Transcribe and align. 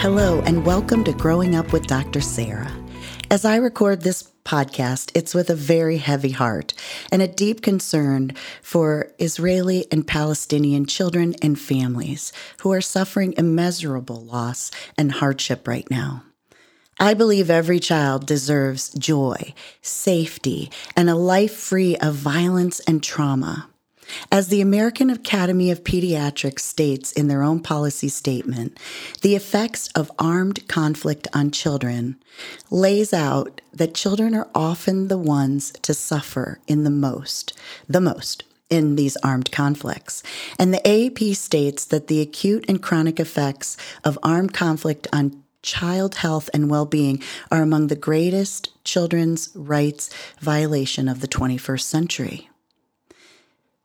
Hello, 0.00 0.40
and 0.42 0.64
welcome 0.64 1.02
to 1.02 1.12
Growing 1.12 1.56
Up 1.56 1.72
with 1.72 1.88
Dr. 1.88 2.20
Sarah. 2.20 2.72
As 3.32 3.44
I 3.44 3.56
record 3.56 4.02
this 4.02 4.30
podcast, 4.44 5.10
it's 5.16 5.34
with 5.34 5.50
a 5.50 5.56
very 5.56 5.96
heavy 5.96 6.30
heart 6.30 6.72
and 7.10 7.20
a 7.20 7.26
deep 7.26 7.62
concern 7.62 8.30
for 8.62 9.10
Israeli 9.18 9.86
and 9.90 10.06
Palestinian 10.06 10.86
children 10.86 11.34
and 11.42 11.58
families 11.58 12.32
who 12.60 12.72
are 12.72 12.80
suffering 12.80 13.34
immeasurable 13.36 14.20
loss 14.24 14.70
and 14.96 15.10
hardship 15.10 15.66
right 15.66 15.90
now. 15.90 16.22
I 17.00 17.14
believe 17.14 17.50
every 17.50 17.80
child 17.80 18.24
deserves 18.24 18.90
joy, 18.90 19.52
safety, 19.82 20.70
and 20.96 21.10
a 21.10 21.16
life 21.16 21.56
free 21.56 21.96
of 21.96 22.14
violence 22.14 22.78
and 22.86 23.02
trauma. 23.02 23.68
As 24.30 24.48
the 24.48 24.60
American 24.60 25.10
Academy 25.10 25.70
of 25.70 25.84
Pediatrics 25.84 26.60
states 26.60 27.12
in 27.12 27.28
their 27.28 27.42
own 27.42 27.60
policy 27.60 28.08
statement, 28.08 28.78
the 29.22 29.34
effects 29.34 29.88
of 29.88 30.12
armed 30.18 30.66
conflict 30.68 31.28
on 31.34 31.50
children 31.50 32.16
lays 32.70 33.12
out 33.12 33.60
that 33.72 33.94
children 33.94 34.34
are 34.34 34.48
often 34.54 35.08
the 35.08 35.18
ones 35.18 35.72
to 35.82 35.94
suffer 35.94 36.60
in 36.66 36.84
the 36.84 36.90
most, 36.90 37.58
the 37.88 38.00
most 38.00 38.44
in 38.70 38.96
these 38.96 39.16
armed 39.18 39.50
conflicts. 39.50 40.22
And 40.58 40.72
the 40.72 40.80
AAP 40.84 41.34
states 41.36 41.84
that 41.86 42.08
the 42.08 42.20
acute 42.20 42.64
and 42.68 42.82
chronic 42.82 43.18
effects 43.18 43.76
of 44.04 44.18
armed 44.22 44.52
conflict 44.52 45.06
on 45.12 45.42
child 45.62 46.16
health 46.16 46.48
and 46.54 46.70
well 46.70 46.86
being 46.86 47.22
are 47.50 47.62
among 47.62 47.88
the 47.88 47.96
greatest 47.96 48.70
children's 48.84 49.50
rights 49.54 50.10
violation 50.40 51.08
of 51.08 51.20
the 51.20 51.28
21st 51.28 51.82
century. 51.82 52.48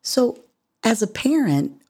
So, 0.04 0.44
as 0.84 1.02
a 1.02 1.08
parent, 1.08 1.82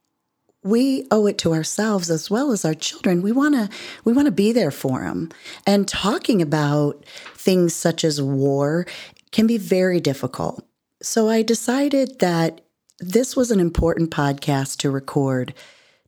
we 0.64 1.08
owe 1.12 1.26
it 1.28 1.38
to 1.40 1.54
ourselves 1.54 2.10
as 2.10 2.30
well 2.30 2.52
as 2.52 2.64
our 2.64 2.74
children. 2.74 3.22
We 3.22 3.32
want 3.32 3.56
to 3.56 3.70
we 4.06 4.14
want 4.14 4.28
to 4.28 4.32
be 4.32 4.52
there 4.52 4.72
for 4.72 5.02
them. 5.02 5.30
And 5.68 5.88
talking 5.88 6.42
about 6.42 7.06
things 7.36 7.76
such 7.76 8.04
as 8.04 8.22
war 8.22 8.86
can 9.32 9.46
be 9.48 9.58
very 9.58 10.00
difficult. 10.00 10.66
So 11.02 11.28
I 11.28 11.42
decided 11.42 12.20
that 12.20 12.62
this 13.00 13.36
was 13.36 13.52
an 13.52 13.60
important 13.60 14.12
podcast 14.12 14.78
to 14.78 14.90
record 14.90 15.54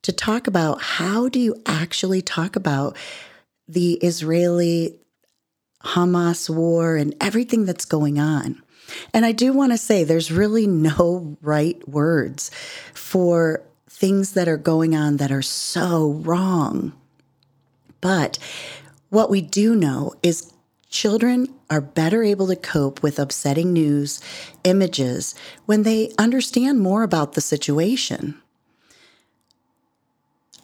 to 0.04 0.14
talk 0.14 0.48
about 0.48 0.82
how 0.82 1.28
do 1.28 1.40
you 1.40 1.62
actually 1.66 2.22
talk 2.22 2.56
about 2.56 2.96
the 3.68 3.94
Israeli 3.96 4.96
Hamas 5.84 6.50
war 6.50 6.96
and 6.96 7.16
everything 7.20 7.66
that's 7.66 7.86
going 7.86 8.20
on. 8.20 8.62
And 9.14 9.26
I 9.26 9.32
do 9.32 9.54
want 9.54 9.72
to 9.72 9.78
say 9.78 10.04
there's 10.04 10.32
really 10.32 10.68
no 10.68 11.38
right 11.42 11.88
words 11.88 12.52
for 12.94 13.64
things 13.90 14.34
that 14.34 14.48
are 14.48 14.58
going 14.58 14.96
on 14.96 15.18
that 15.18 15.32
are 15.32 15.42
so 15.42 16.12
wrong. 16.24 16.94
But 18.02 18.38
what 19.10 19.30
we 19.30 19.42
do 19.42 19.76
know 19.76 20.14
is 20.22 20.52
children 20.90 21.54
are 21.70 21.82
better 21.82 22.24
able 22.24 22.48
to 22.48 22.56
cope 22.56 23.02
with 23.02 23.20
upsetting 23.20 23.74
news, 23.74 24.22
images, 24.64 25.36
when 25.66 25.84
they 25.84 26.12
understand 26.18 26.80
more 26.80 27.04
about 27.04 27.34
the 27.34 27.42
situation. 27.42 28.40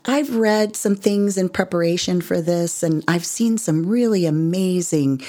I've 0.06 0.36
read 0.36 0.76
some 0.76 0.96
things 0.96 1.38
in 1.38 1.50
preparation 1.50 2.22
for 2.22 2.42
this, 2.42 2.82
and 2.82 3.04
I've 3.08 3.26
seen 3.26 3.58
some 3.58 3.86
really 3.86 4.26
amazing 4.26 5.22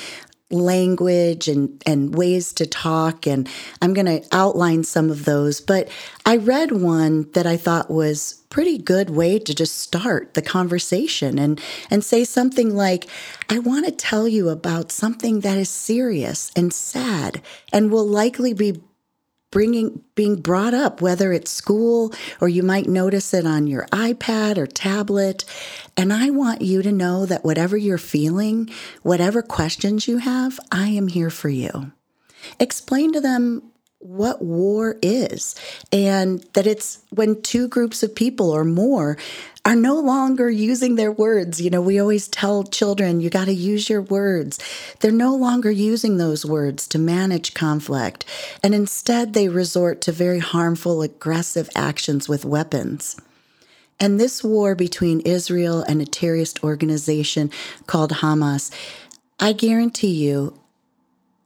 language 0.52 1.48
and, 1.48 1.82
and 1.86 2.14
ways 2.14 2.52
to 2.54 2.66
talk. 2.66 3.26
And 3.26 3.48
I'm 3.80 3.94
going 3.94 4.06
to 4.06 4.24
outline 4.32 4.84
some 4.84 5.10
of 5.10 5.24
those. 5.24 5.60
But 5.60 5.88
I 6.26 6.36
read 6.36 6.72
one 6.72 7.30
that 7.32 7.46
I 7.46 7.56
thought 7.56 7.90
was 7.90 8.42
pretty 8.50 8.76
good 8.76 9.08
way 9.08 9.38
to 9.38 9.54
just 9.54 9.78
start 9.78 10.34
the 10.34 10.42
conversation 10.42 11.38
and 11.38 11.58
and 11.90 12.04
say 12.04 12.22
something 12.22 12.76
like 12.76 13.08
I 13.48 13.58
want 13.58 13.86
to 13.86 13.92
tell 13.92 14.28
you 14.28 14.50
about 14.50 14.92
something 14.92 15.40
that 15.40 15.56
is 15.56 15.70
serious 15.70 16.52
and 16.54 16.70
sad 16.70 17.40
and 17.72 17.90
will 17.90 18.06
likely 18.06 18.52
be 18.52 18.82
bringing 19.52 20.02
being 20.16 20.40
brought 20.40 20.74
up 20.74 21.00
whether 21.00 21.32
it's 21.32 21.50
school 21.52 22.12
or 22.40 22.48
you 22.48 22.64
might 22.64 22.88
notice 22.88 23.32
it 23.32 23.46
on 23.46 23.68
your 23.68 23.86
iPad 23.92 24.58
or 24.58 24.66
tablet. 24.66 25.44
And 25.96 26.12
I 26.12 26.30
want 26.30 26.62
you 26.62 26.82
to 26.82 26.90
know 26.90 27.24
that 27.26 27.44
whatever 27.44 27.76
you're 27.76 27.98
feeling 27.98 28.68
whatever 29.02 29.42
questions 29.42 30.08
you 30.08 30.18
have 30.18 30.58
I 30.72 30.88
am 30.88 31.06
here 31.06 31.30
for 31.30 31.48
you. 31.50 31.92
Explain 32.58 33.12
to 33.12 33.20
them 33.20 33.71
what 34.02 34.42
war 34.42 34.96
is 35.00 35.54
and 35.92 36.44
that 36.54 36.66
it's 36.66 37.02
when 37.10 37.40
two 37.40 37.68
groups 37.68 38.02
of 38.02 38.14
people 38.14 38.50
or 38.50 38.64
more 38.64 39.16
are 39.64 39.76
no 39.76 39.94
longer 39.94 40.50
using 40.50 40.96
their 40.96 41.12
words. 41.12 41.60
You 41.60 41.70
know, 41.70 41.80
we 41.80 42.00
always 42.00 42.26
tell 42.26 42.64
children, 42.64 43.20
you 43.20 43.30
got 43.30 43.44
to 43.44 43.52
use 43.52 43.88
your 43.88 44.02
words. 44.02 44.58
They're 45.00 45.12
no 45.12 45.36
longer 45.36 45.70
using 45.70 46.16
those 46.16 46.44
words 46.44 46.88
to 46.88 46.98
manage 46.98 47.54
conflict. 47.54 48.24
And 48.62 48.74
instead, 48.74 49.34
they 49.34 49.48
resort 49.48 50.00
to 50.02 50.12
very 50.12 50.40
harmful, 50.40 51.02
aggressive 51.02 51.70
actions 51.76 52.28
with 52.28 52.44
weapons. 52.44 53.16
And 54.00 54.18
this 54.18 54.42
war 54.42 54.74
between 54.74 55.20
Israel 55.20 55.82
and 55.82 56.02
a 56.02 56.06
terrorist 56.06 56.64
organization 56.64 57.52
called 57.86 58.10
Hamas, 58.14 58.74
I 59.38 59.52
guarantee 59.52 60.12
you, 60.12 60.58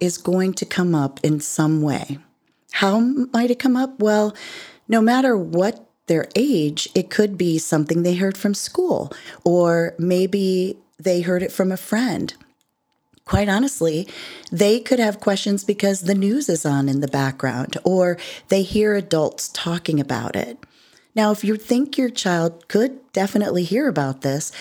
is 0.00 0.16
going 0.16 0.54
to 0.54 0.64
come 0.64 0.94
up 0.94 1.20
in 1.22 1.40
some 1.40 1.82
way. 1.82 2.18
How 2.76 3.00
might 3.00 3.50
it 3.50 3.58
come 3.58 3.74
up? 3.74 4.00
Well, 4.00 4.36
no 4.86 5.00
matter 5.00 5.34
what 5.34 5.88
their 6.08 6.28
age, 6.36 6.90
it 6.94 7.08
could 7.08 7.38
be 7.38 7.56
something 7.56 8.02
they 8.02 8.16
heard 8.16 8.36
from 8.36 8.52
school, 8.52 9.10
or 9.44 9.94
maybe 9.98 10.76
they 10.98 11.22
heard 11.22 11.42
it 11.42 11.50
from 11.50 11.72
a 11.72 11.78
friend. 11.78 12.34
Quite 13.24 13.48
honestly, 13.48 14.06
they 14.52 14.78
could 14.78 14.98
have 14.98 15.20
questions 15.20 15.64
because 15.64 16.02
the 16.02 16.14
news 16.14 16.50
is 16.50 16.66
on 16.66 16.86
in 16.86 17.00
the 17.00 17.08
background, 17.08 17.78
or 17.82 18.18
they 18.48 18.60
hear 18.60 18.94
adults 18.94 19.48
talking 19.48 19.98
about 19.98 20.36
it. 20.36 20.58
Now, 21.14 21.30
if 21.30 21.42
you 21.42 21.56
think 21.56 21.96
your 21.96 22.10
child 22.10 22.68
could 22.68 23.10
definitely 23.14 23.64
hear 23.64 23.88
about 23.88 24.20
this, 24.20 24.52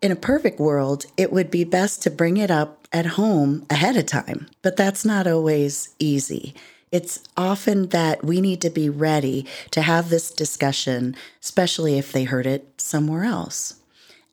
in 0.00 0.12
a 0.12 0.16
perfect 0.16 0.60
world, 0.60 1.06
it 1.16 1.32
would 1.32 1.50
be 1.50 1.64
best 1.64 2.04
to 2.04 2.10
bring 2.10 2.36
it 2.36 2.52
up 2.52 2.86
at 2.92 3.18
home 3.18 3.66
ahead 3.68 3.96
of 3.96 4.06
time, 4.06 4.46
but 4.62 4.76
that's 4.76 5.04
not 5.04 5.26
always 5.26 5.92
easy. 5.98 6.54
It's 6.92 7.20
often 7.36 7.88
that 7.88 8.24
we 8.24 8.40
need 8.40 8.60
to 8.62 8.70
be 8.70 8.88
ready 8.88 9.46
to 9.70 9.82
have 9.82 10.10
this 10.10 10.30
discussion, 10.30 11.16
especially 11.40 11.98
if 11.98 12.12
they 12.12 12.24
heard 12.24 12.46
it 12.46 12.80
somewhere 12.80 13.24
else. 13.24 13.80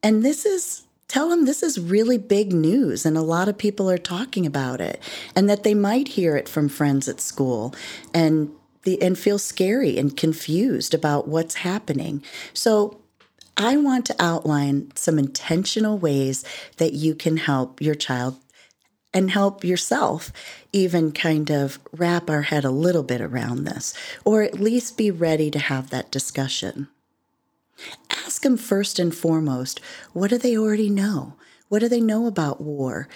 And 0.01 0.23
this 0.23 0.45
is 0.45 0.83
tell 1.07 1.29
them 1.29 1.45
this 1.45 1.63
is 1.63 1.79
really 1.79 2.17
big 2.17 2.51
news 2.51 3.05
and 3.05 3.17
a 3.17 3.21
lot 3.21 3.47
of 3.47 3.57
people 3.57 3.89
are 3.89 3.97
talking 3.97 4.45
about 4.45 4.81
it 4.81 5.01
and 5.35 5.49
that 5.49 5.63
they 5.63 5.73
might 5.73 6.09
hear 6.09 6.35
it 6.35 6.49
from 6.49 6.67
friends 6.67 7.07
at 7.07 7.21
school 7.21 7.73
and 8.13 8.51
the 8.83 9.01
and 9.01 9.17
feel 9.17 9.39
scary 9.39 9.97
and 9.97 10.17
confused 10.17 10.93
about 10.93 11.27
what's 11.27 11.55
happening. 11.55 12.23
So 12.53 12.99
I 13.55 13.77
want 13.77 14.05
to 14.07 14.15
outline 14.19 14.91
some 14.95 15.17
intentional 15.17 15.97
ways 15.97 16.43
that 16.77 16.93
you 16.93 17.15
can 17.15 17.37
help 17.37 17.81
your 17.81 17.95
child 17.95 18.37
and 19.13 19.31
help 19.31 19.63
yourself 19.63 20.31
even 20.71 21.11
kind 21.11 21.49
of 21.49 21.79
wrap 21.91 22.29
our 22.29 22.43
head 22.43 22.65
a 22.65 22.71
little 22.71 23.03
bit 23.03 23.21
around 23.21 23.63
this, 23.63 23.93
or 24.25 24.43
at 24.43 24.59
least 24.59 24.97
be 24.97 25.09
ready 25.09 25.49
to 25.51 25.59
have 25.59 25.89
that 25.89 26.11
discussion. 26.11 26.87
Ask 28.09 28.41
them 28.41 28.57
first 28.57 28.99
and 28.99 29.15
foremost 29.15 29.79
what 30.13 30.29
do 30.29 30.37
they 30.37 30.57
already 30.57 30.89
know? 30.89 31.33
What 31.69 31.79
do 31.79 31.89
they 31.89 32.01
know 32.01 32.27
about 32.27 32.61
war? 32.61 33.07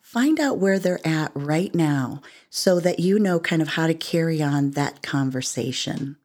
Find 0.00 0.40
out 0.40 0.58
where 0.58 0.78
they're 0.78 1.06
at 1.06 1.30
right 1.34 1.74
now 1.74 2.22
so 2.48 2.80
that 2.80 2.98
you 2.98 3.18
know 3.18 3.38
kind 3.38 3.60
of 3.60 3.68
how 3.68 3.86
to 3.86 3.94
carry 3.94 4.42
on 4.42 4.70
that 4.70 5.02
conversation. 5.02 6.16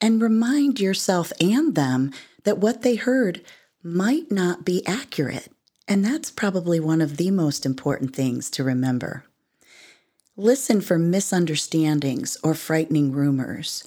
And 0.00 0.22
remind 0.22 0.80
yourself 0.80 1.32
and 1.40 1.74
them 1.74 2.12
that 2.44 2.58
what 2.58 2.82
they 2.82 2.96
heard 2.96 3.42
might 3.82 4.30
not 4.30 4.64
be 4.64 4.86
accurate. 4.86 5.53
And 5.86 6.04
that's 6.04 6.30
probably 6.30 6.80
one 6.80 7.00
of 7.00 7.16
the 7.16 7.30
most 7.30 7.66
important 7.66 8.14
things 8.14 8.48
to 8.50 8.64
remember. 8.64 9.24
Listen 10.36 10.80
for 10.80 10.98
misunderstandings 10.98 12.36
or 12.42 12.54
frightening 12.54 13.12
rumors. 13.12 13.84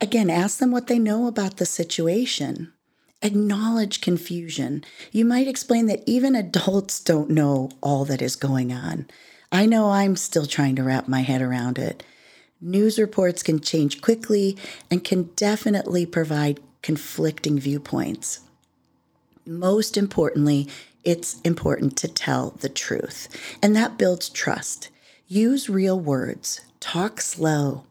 Again, 0.00 0.30
ask 0.30 0.58
them 0.58 0.70
what 0.70 0.86
they 0.86 0.98
know 0.98 1.26
about 1.26 1.56
the 1.56 1.66
situation 1.66 2.72
Acknowledge 3.20 4.00
confusion. 4.00 4.84
You 5.10 5.24
might 5.24 5.48
explain 5.48 5.86
that 5.86 6.04
even 6.06 6.36
adults 6.36 7.00
don't 7.00 7.30
know 7.30 7.70
all 7.80 8.04
that 8.04 8.22
is 8.22 8.36
going 8.36 8.72
on. 8.72 9.08
I 9.50 9.66
know 9.66 9.90
I'm 9.90 10.14
still 10.14 10.46
trying 10.46 10.76
to 10.76 10.84
wrap 10.84 11.08
my 11.08 11.22
head 11.22 11.42
around 11.42 11.78
it. 11.78 12.04
News 12.60 12.96
reports 12.96 13.42
can 13.42 13.60
change 13.60 14.00
quickly 14.00 14.56
and 14.88 15.02
can 15.02 15.24
definitely 15.34 16.06
provide 16.06 16.60
conflicting 16.80 17.58
viewpoints. 17.58 18.40
Most 19.44 19.96
importantly, 19.96 20.68
it's 21.08 21.40
important 21.40 21.96
to 21.96 22.06
tell 22.06 22.50
the 22.60 22.68
truth, 22.68 23.28
and 23.62 23.74
that 23.74 23.96
builds 23.96 24.28
trust. 24.28 24.90
Use 25.26 25.70
real 25.70 25.98
words, 25.98 26.60
talk 26.80 27.22
slow, 27.22 27.84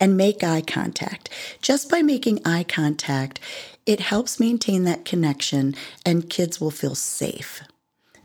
and 0.00 0.16
make 0.16 0.42
eye 0.42 0.60
contact. 0.60 1.30
Just 1.62 1.88
by 1.88 2.02
making 2.02 2.44
eye 2.44 2.64
contact, 2.64 3.38
it 3.86 4.00
helps 4.00 4.40
maintain 4.40 4.82
that 4.82 5.04
connection, 5.04 5.76
and 6.04 6.28
kids 6.28 6.60
will 6.60 6.72
feel 6.72 6.96
safe. 6.96 7.62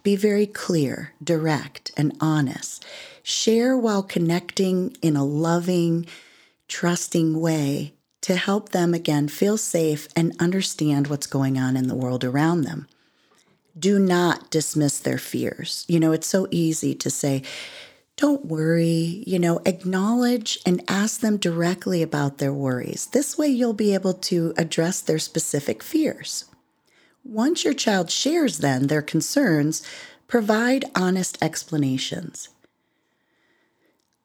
Be 0.02 0.16
very 0.16 0.48
clear, 0.48 1.14
direct, 1.24 1.92
and 1.96 2.18
honest. 2.20 2.84
Share 3.22 3.78
while 3.78 4.02
connecting 4.02 4.98
in 5.04 5.16
a 5.16 5.24
loving, 5.24 6.08
trusting 6.68 7.40
way 7.40 7.94
to 8.22 8.36
help 8.36 8.70
them 8.70 8.96
again 8.96 9.28
feel 9.28 9.58
safe 9.58 10.08
and 10.16 10.36
understand 10.40 11.06
what's 11.06 11.28
going 11.28 11.60
on 11.60 11.78
in 11.78 11.88
the 11.88 11.94
world 11.94 12.24
around 12.24 12.62
them. 12.62 12.88
Do 13.80 13.98
not 13.98 14.52
dismiss 14.52 15.00
their 15.00 15.18
fears. 15.18 15.86
You 15.88 16.00
know, 16.00 16.12
it's 16.12 16.28
so 16.28 16.48
easy 16.52 16.94
to 16.96 17.10
say, 17.10 17.44
don't 18.18 18.46
worry, 18.46 19.24
you 19.26 19.40
know, 19.40 19.62
acknowledge 19.66 20.60
and 20.66 20.84
ask 20.90 21.22
them 21.22 21.38
directly 21.38 22.02
about 22.02 22.38
their 22.38 22.52
worries. 22.52 23.06
This 23.06 23.38
way, 23.38 23.48
you'll 23.48 23.72
be 23.72 23.94
able 23.94 24.14
to 24.14 24.54
address 24.58 25.00
their 25.00 25.20
specific 25.20 25.82
fears. 25.82 26.44
Once 27.24 27.64
your 27.64 27.74
child 27.74 28.12
shares, 28.12 28.58
then, 28.58 28.88
their 28.88 29.02
concerns, 29.02 29.82
provide 30.28 30.84
honest 30.96 31.38
explanations. 31.42 32.50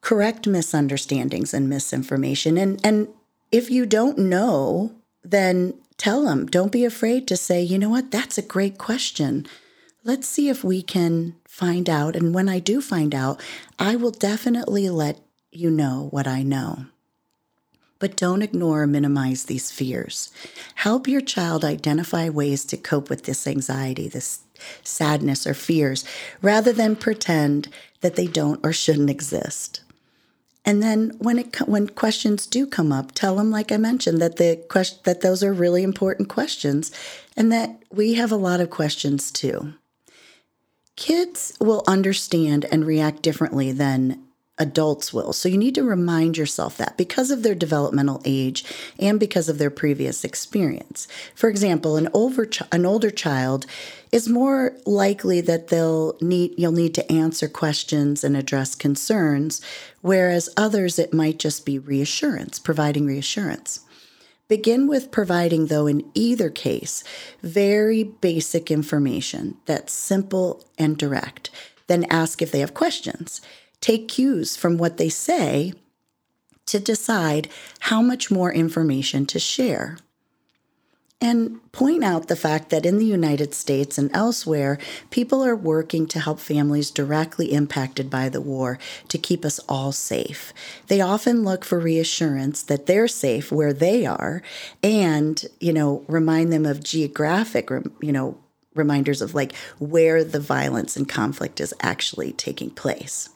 Correct 0.00 0.46
misunderstandings 0.46 1.54
and 1.54 1.68
misinformation. 1.68 2.58
And, 2.58 2.84
and 2.84 3.08
if 3.52 3.70
you 3.70 3.86
don't 3.86 4.18
know, 4.18 4.92
then 5.22 5.74
tell 6.04 6.24
them. 6.24 6.44
Don't 6.44 6.70
be 6.70 6.84
afraid 6.84 7.26
to 7.26 7.34
say, 7.34 7.62
you 7.62 7.78
know 7.78 7.88
what, 7.88 8.10
that's 8.10 8.36
a 8.36 8.42
great 8.42 8.76
question. 8.76 9.46
Let's 10.04 10.28
see 10.28 10.50
if 10.50 10.62
we 10.62 10.82
can 10.82 11.34
find 11.48 11.88
out. 11.88 12.14
And 12.14 12.34
when 12.34 12.46
I 12.46 12.58
do 12.58 12.82
find 12.82 13.14
out, 13.14 13.40
I 13.78 13.96
will 13.96 14.10
definitely 14.10 14.90
let 14.90 15.18
you 15.50 15.70
know 15.70 16.08
what 16.10 16.26
I 16.26 16.42
know. 16.42 16.84
But 17.98 18.18
don't 18.18 18.42
ignore 18.42 18.82
or 18.82 18.86
minimize 18.86 19.44
these 19.44 19.70
fears. 19.70 20.30
Help 20.74 21.08
your 21.08 21.22
child 21.22 21.64
identify 21.64 22.28
ways 22.28 22.66
to 22.66 22.76
cope 22.76 23.08
with 23.08 23.22
this 23.22 23.46
anxiety, 23.46 24.06
this 24.06 24.40
sadness, 24.82 25.46
or 25.46 25.54
fears, 25.54 26.04
rather 26.42 26.74
than 26.74 26.96
pretend 26.96 27.68
that 28.02 28.16
they 28.16 28.26
don't 28.26 28.60
or 28.62 28.74
shouldn't 28.74 29.08
exist. 29.08 29.80
And 30.64 30.82
then 30.82 31.12
when 31.18 31.38
it 31.38 31.56
when 31.68 31.88
questions 31.88 32.46
do 32.46 32.66
come 32.66 32.90
up, 32.90 33.12
tell 33.12 33.36
them 33.36 33.50
like 33.50 33.70
I 33.70 33.76
mentioned 33.76 34.20
that 34.20 34.36
the 34.36 34.64
question 34.68 34.98
that 35.04 35.20
those 35.20 35.42
are 35.42 35.52
really 35.52 35.82
important 35.82 36.28
questions 36.28 36.90
and 37.36 37.52
that 37.52 37.82
we 37.90 38.14
have 38.14 38.32
a 38.32 38.36
lot 38.36 38.60
of 38.60 38.70
questions 38.70 39.30
too. 39.30 39.74
Kids 40.96 41.56
will 41.60 41.82
understand 41.86 42.64
and 42.70 42.86
react 42.86 43.22
differently 43.22 43.72
than 43.72 44.22
adults 44.58 45.12
will. 45.12 45.32
So 45.32 45.48
you 45.48 45.58
need 45.58 45.74
to 45.74 45.82
remind 45.82 46.36
yourself 46.36 46.76
that 46.76 46.96
because 46.96 47.30
of 47.30 47.42
their 47.42 47.56
developmental 47.56 48.22
age 48.24 48.64
and 48.98 49.18
because 49.18 49.48
of 49.48 49.58
their 49.58 49.70
previous 49.70 50.24
experience. 50.24 51.08
For 51.34 51.48
example, 51.48 51.96
an 51.96 52.08
older 52.12 52.48
an 52.70 52.86
older 52.86 53.10
child 53.10 53.66
is 54.12 54.28
more 54.28 54.76
likely 54.86 55.40
that 55.40 55.68
they'll 55.68 56.16
need 56.20 56.54
you'll 56.56 56.72
need 56.72 56.94
to 56.94 57.12
answer 57.12 57.48
questions 57.48 58.22
and 58.22 58.36
address 58.36 58.76
concerns, 58.76 59.60
whereas 60.02 60.48
others 60.56 60.98
it 60.98 61.12
might 61.12 61.38
just 61.38 61.66
be 61.66 61.78
reassurance, 61.78 62.60
providing 62.60 63.06
reassurance. 63.06 63.80
Begin 64.46 64.86
with 64.86 65.10
providing, 65.10 65.66
though, 65.66 65.86
in 65.86 66.04
either 66.12 66.50
case, 66.50 67.02
very 67.42 68.04
basic 68.04 68.70
information 68.70 69.56
that's 69.64 69.92
simple 69.92 70.62
and 70.76 70.98
direct. 70.98 71.50
Then 71.86 72.04
ask 72.10 72.42
if 72.42 72.52
they 72.52 72.60
have 72.60 72.74
questions. 72.74 73.40
Take 73.84 74.08
cues 74.08 74.56
from 74.56 74.78
what 74.78 74.96
they 74.96 75.10
say 75.10 75.74
to 76.64 76.80
decide 76.80 77.50
how 77.80 78.00
much 78.00 78.30
more 78.30 78.50
information 78.50 79.26
to 79.26 79.38
share 79.38 79.98
and 81.20 81.60
point 81.70 82.02
out 82.02 82.28
the 82.28 82.34
fact 82.34 82.70
that 82.70 82.86
in 82.86 82.96
the 82.96 83.04
United 83.04 83.52
States 83.52 83.98
and 83.98 84.10
elsewhere, 84.16 84.78
people 85.10 85.44
are 85.44 85.54
working 85.54 86.06
to 86.06 86.18
help 86.18 86.40
families 86.40 86.90
directly 86.90 87.52
impacted 87.52 88.08
by 88.08 88.30
the 88.30 88.40
war 88.40 88.78
to 89.08 89.18
keep 89.18 89.44
us 89.44 89.60
all 89.68 89.92
safe. 89.92 90.54
They 90.86 91.02
often 91.02 91.44
look 91.44 91.62
for 91.62 91.78
reassurance 91.78 92.62
that 92.62 92.86
they're 92.86 93.06
safe 93.06 93.52
where 93.52 93.74
they 93.74 94.06
are 94.06 94.40
and, 94.82 95.44
you 95.60 95.74
know, 95.74 96.06
remind 96.08 96.50
them 96.50 96.64
of 96.64 96.82
geographic, 96.82 97.68
you 98.00 98.12
know, 98.12 98.38
reminders 98.74 99.20
of 99.20 99.34
like 99.34 99.54
where 99.78 100.24
the 100.24 100.40
violence 100.40 100.96
and 100.96 101.06
conflict 101.06 101.60
is 101.60 101.74
actually 101.82 102.32
taking 102.32 102.70
place. 102.70 103.28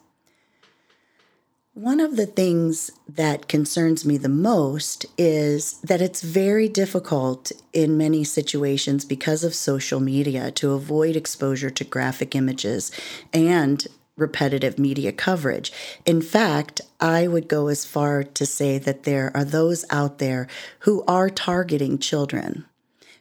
One 1.78 2.00
of 2.00 2.16
the 2.16 2.26
things 2.26 2.90
that 3.08 3.46
concerns 3.46 4.04
me 4.04 4.16
the 4.16 4.28
most 4.28 5.06
is 5.16 5.74
that 5.82 6.02
it's 6.02 6.22
very 6.22 6.68
difficult 6.68 7.52
in 7.72 7.96
many 7.96 8.24
situations 8.24 9.04
because 9.04 9.44
of 9.44 9.54
social 9.54 10.00
media 10.00 10.50
to 10.50 10.72
avoid 10.72 11.14
exposure 11.14 11.70
to 11.70 11.84
graphic 11.84 12.34
images 12.34 12.90
and 13.32 13.86
repetitive 14.16 14.76
media 14.76 15.12
coverage. 15.12 15.70
In 16.04 16.20
fact, 16.20 16.80
I 16.98 17.28
would 17.28 17.46
go 17.46 17.68
as 17.68 17.84
far 17.84 18.24
to 18.24 18.44
say 18.44 18.78
that 18.78 19.04
there 19.04 19.30
are 19.36 19.44
those 19.44 19.84
out 19.88 20.18
there 20.18 20.48
who 20.80 21.04
are 21.06 21.30
targeting 21.30 21.98
children. 22.00 22.64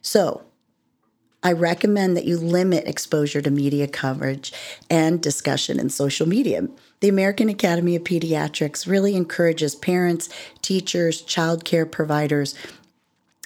So, 0.02 0.42
I 1.42 1.52
recommend 1.52 2.16
that 2.16 2.24
you 2.24 2.36
limit 2.36 2.88
exposure 2.88 3.40
to 3.42 3.50
media 3.50 3.86
coverage 3.86 4.52
and 4.90 5.22
discussion 5.22 5.78
in 5.78 5.88
social 5.88 6.26
media. 6.28 6.66
The 7.00 7.08
American 7.08 7.48
Academy 7.48 7.94
of 7.94 8.02
Pediatrics 8.02 8.88
really 8.88 9.14
encourages 9.14 9.76
parents, 9.76 10.28
teachers, 10.62 11.22
child 11.22 11.64
care 11.64 11.86
providers, 11.86 12.56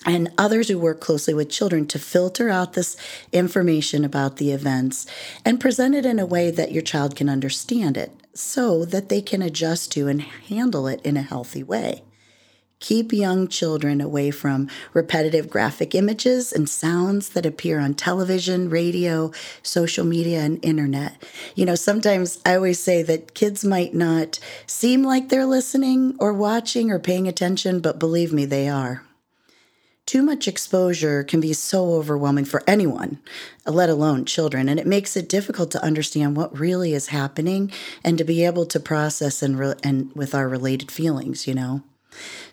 and 0.07 0.33
others 0.39 0.69
who 0.69 0.79
work 0.79 1.01
closely 1.01 1.35
with 1.35 1.51
children 1.51 1.87
to 1.87 1.99
filter 1.99 2.49
out 2.49 2.73
this 2.73 2.97
information 3.31 4.05
about 4.05 4.37
the 4.37 4.53
events 4.53 5.07
and 5.45 5.61
present 5.61 5.95
it 5.95 6.07
in 6.07 6.19
a 6.19 6.27
way 6.27 6.51
that 6.51 6.73
your 6.73 6.83
child 6.83 7.15
can 7.15 7.29
understand 7.29 7.97
it 7.97 8.11
so 8.35 8.85
that 8.87 9.11
they 9.11 9.21
can 9.21 9.43
adjust 9.43 9.93
to 9.93 10.09
and 10.09 10.23
handle 10.23 10.87
it 10.87 11.01
in 11.05 11.17
a 11.17 11.23
healthy 11.23 11.63
way. 11.63 12.03
Keep 12.83 13.13
young 13.13 13.47
children 13.47 14.01
away 14.01 14.33
from 14.33 14.69
repetitive 14.93 15.49
graphic 15.49 15.95
images 15.95 16.53
and 16.53 16.69
sounds 16.69 17.29
that 17.29 17.47
appear 17.47 17.79
on 17.79 17.95
television, 17.95 18.69
radio, 18.69 19.31
social 19.63 20.05
media, 20.05 20.41
and 20.41 20.59
internet. 20.65 21.23
You 21.55 21.65
know, 21.65 21.77
sometimes 21.77 22.41
I 22.45 22.57
always 22.57 22.81
say 22.81 23.05
that 23.05 23.35
kids 23.35 23.65
might 23.65 23.95
not 23.95 24.41
seem 24.67 25.05
like 25.05 25.29
they're 25.29 25.47
listening 25.47 26.17
or 26.19 26.33
watching 26.33 26.91
or 26.91 26.99
paying 26.99 27.29
attention, 27.29 27.79
but 27.79 28.01
believe 28.01 28.33
me, 28.33 28.47
they 28.47 28.69
are. 28.69 29.05
Too 30.05 30.25
much 30.25 30.49
exposure 30.49 31.23
can 31.23 31.41
be 31.41 31.53
so 31.53 31.93
overwhelming 31.93 32.47
for 32.47 32.65
anyone, 32.67 33.21
let 33.65 33.91
alone 33.91 34.25
children, 34.25 34.69
and 34.69 34.81
it 34.81 34.89
makes 34.89 35.17
it 35.17 35.29
difficult 35.29 35.71
to 35.71 35.85
understand 35.85 36.37
what 36.37 36.59
really 36.59 36.95
is 36.95 37.07
happening 37.07 37.71
and 38.03 38.19
to 38.19 38.25
be 38.25 38.45
able 38.45 38.67
to 38.67 38.81
process 38.81 39.41
and, 39.41 39.57
re- 39.57 39.75
and 39.85 40.11
with 40.17 40.35
our 40.35 40.49
related 40.49 40.91
feelings, 40.91 41.47
you 41.47 41.55
know. 41.55 41.85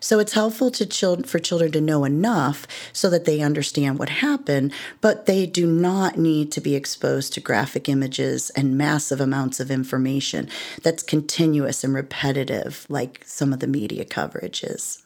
So 0.00 0.18
it's 0.18 0.32
helpful 0.32 0.70
to 0.72 1.16
for 1.24 1.38
children 1.38 1.72
to 1.72 1.80
know 1.80 2.04
enough 2.04 2.66
so 2.92 3.10
that 3.10 3.24
they 3.24 3.40
understand 3.40 3.98
what 3.98 4.08
happened, 4.08 4.72
but 5.00 5.26
they 5.26 5.46
do 5.46 5.66
not 5.66 6.18
need 6.18 6.52
to 6.52 6.60
be 6.60 6.74
exposed 6.74 7.32
to 7.34 7.40
graphic 7.40 7.88
images 7.88 8.50
and 8.50 8.78
massive 8.78 9.20
amounts 9.20 9.60
of 9.60 9.70
information 9.70 10.48
that's 10.82 11.02
continuous 11.02 11.84
and 11.84 11.94
repetitive 11.94 12.86
like 12.88 13.22
some 13.26 13.52
of 13.52 13.60
the 13.60 13.66
media 13.66 14.04
coverage 14.04 14.62
is. 14.62 15.04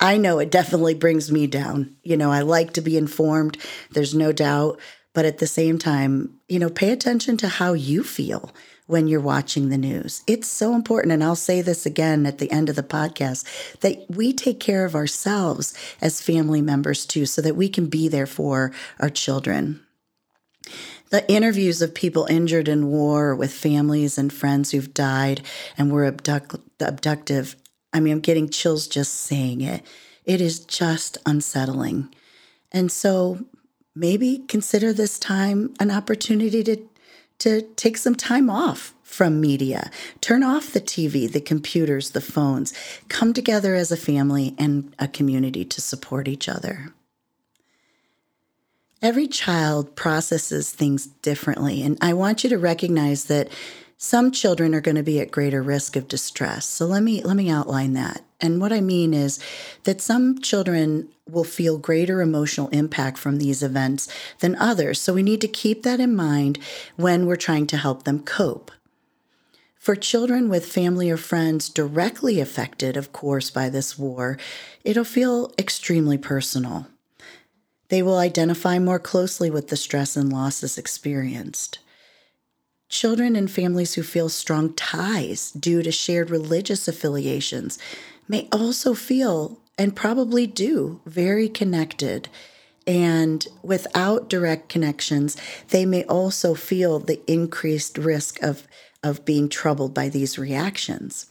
I 0.00 0.16
know 0.16 0.38
it 0.38 0.50
definitely 0.50 0.94
brings 0.94 1.30
me 1.30 1.46
down. 1.46 1.96
You 2.02 2.16
know, 2.16 2.32
I 2.32 2.40
like 2.40 2.72
to 2.72 2.80
be 2.80 2.96
informed, 2.96 3.58
there's 3.90 4.14
no 4.14 4.32
doubt, 4.32 4.80
but 5.12 5.24
at 5.24 5.38
the 5.38 5.46
same 5.46 5.78
time, 5.78 6.38
you 6.48 6.58
know, 6.58 6.70
pay 6.70 6.90
attention 6.90 7.36
to 7.38 7.48
how 7.48 7.72
you 7.72 8.02
feel 8.02 8.52
when 8.90 9.06
you're 9.06 9.20
watching 9.20 9.68
the 9.68 9.78
news. 9.78 10.22
It's 10.26 10.48
so 10.48 10.74
important. 10.74 11.12
And 11.12 11.22
I'll 11.22 11.36
say 11.36 11.62
this 11.62 11.86
again 11.86 12.26
at 12.26 12.38
the 12.38 12.50
end 12.50 12.68
of 12.68 12.76
the 12.76 12.82
podcast 12.82 13.44
that 13.80 14.04
we 14.10 14.32
take 14.32 14.60
care 14.60 14.84
of 14.84 14.94
ourselves 14.94 15.72
as 16.00 16.20
family 16.20 16.60
members 16.60 17.06
too, 17.06 17.24
so 17.24 17.40
that 17.42 17.56
we 17.56 17.68
can 17.68 17.86
be 17.86 18.08
there 18.08 18.26
for 18.26 18.72
our 18.98 19.10
children. 19.10 19.80
The 21.10 21.28
interviews 21.30 21.82
of 21.82 21.94
people 21.94 22.26
injured 22.26 22.68
in 22.68 22.88
war 22.88 23.34
with 23.34 23.52
families 23.52 24.16
and 24.18 24.32
friends 24.32 24.70
who've 24.70 24.94
died 24.94 25.42
and 25.76 25.90
were 25.90 26.04
abduct- 26.04 26.60
abductive. 26.80 27.56
I 27.92 28.00
mean, 28.00 28.14
I'm 28.14 28.20
getting 28.20 28.48
chills 28.48 28.86
just 28.86 29.14
saying 29.14 29.60
it. 29.60 29.84
It 30.24 30.40
is 30.40 30.60
just 30.60 31.18
unsettling. 31.26 32.14
And 32.70 32.92
so 32.92 33.44
maybe 33.96 34.44
consider 34.46 34.92
this 34.92 35.18
time 35.18 35.74
an 35.80 35.90
opportunity 35.90 36.62
to, 36.62 36.76
to 37.40 37.62
take 37.76 37.96
some 37.96 38.14
time 38.14 38.48
off 38.48 38.94
from 39.02 39.40
media. 39.40 39.90
Turn 40.20 40.42
off 40.42 40.72
the 40.72 40.80
TV, 40.80 41.30
the 41.30 41.40
computers, 41.40 42.10
the 42.10 42.20
phones. 42.20 42.72
Come 43.08 43.32
together 43.32 43.74
as 43.74 43.90
a 43.90 43.96
family 43.96 44.54
and 44.56 44.94
a 44.98 45.08
community 45.08 45.64
to 45.64 45.80
support 45.80 46.28
each 46.28 46.48
other. 46.48 46.94
Every 49.02 49.26
child 49.26 49.96
processes 49.96 50.70
things 50.70 51.06
differently, 51.06 51.82
and 51.82 51.98
I 52.00 52.12
want 52.12 52.44
you 52.44 52.50
to 52.50 52.58
recognize 52.58 53.24
that 53.24 53.48
some 53.96 54.30
children 54.30 54.74
are 54.74 54.80
going 54.80 54.96
to 54.96 55.02
be 55.02 55.20
at 55.20 55.30
greater 55.30 55.62
risk 55.62 55.96
of 55.96 56.08
distress. 56.08 56.66
So 56.66 56.86
let 56.86 57.02
me 57.02 57.22
let 57.22 57.36
me 57.36 57.50
outline 57.50 57.94
that. 57.94 58.22
And 58.40 58.60
what 58.60 58.72
I 58.72 58.80
mean 58.80 59.12
is 59.12 59.38
that 59.84 60.00
some 60.00 60.40
children 60.40 61.08
will 61.28 61.44
feel 61.44 61.78
greater 61.78 62.20
emotional 62.20 62.68
impact 62.68 63.18
from 63.18 63.38
these 63.38 63.62
events 63.62 64.08
than 64.40 64.56
others. 64.56 65.00
So 65.00 65.14
we 65.14 65.22
need 65.22 65.40
to 65.42 65.48
keep 65.48 65.82
that 65.82 66.00
in 66.00 66.16
mind 66.16 66.58
when 66.96 67.26
we're 67.26 67.36
trying 67.36 67.66
to 67.68 67.76
help 67.76 68.04
them 68.04 68.20
cope. 68.22 68.70
For 69.78 69.96
children 69.96 70.50
with 70.50 70.66
family 70.66 71.10
or 71.10 71.16
friends 71.16 71.70
directly 71.70 72.38
affected, 72.38 72.96
of 72.98 73.12
course, 73.12 73.50
by 73.50 73.70
this 73.70 73.98
war, 73.98 74.38
it'll 74.84 75.04
feel 75.04 75.54
extremely 75.58 76.18
personal. 76.18 76.86
They 77.88 78.02
will 78.02 78.18
identify 78.18 78.78
more 78.78 78.98
closely 78.98 79.50
with 79.50 79.68
the 79.68 79.76
stress 79.76 80.16
and 80.16 80.30
losses 80.30 80.76
experienced. 80.76 81.78
Children 82.90 83.36
and 83.36 83.50
families 83.50 83.94
who 83.94 84.02
feel 84.02 84.28
strong 84.28 84.74
ties 84.74 85.50
due 85.52 85.82
to 85.82 85.90
shared 85.90 86.28
religious 86.28 86.86
affiliations 86.86 87.78
may 88.30 88.48
also 88.52 88.94
feel 88.94 89.60
and 89.76 89.96
probably 89.96 90.46
do 90.46 91.00
very 91.04 91.48
connected. 91.48 92.28
And 92.86 93.44
without 93.60 94.30
direct 94.30 94.68
connections, 94.68 95.36
they 95.70 95.84
may 95.84 96.04
also 96.04 96.54
feel 96.54 97.00
the 97.00 97.20
increased 97.26 97.98
risk 97.98 98.40
of, 98.40 98.68
of 99.02 99.24
being 99.24 99.48
troubled 99.48 99.92
by 99.92 100.08
these 100.08 100.38
reactions. 100.38 101.26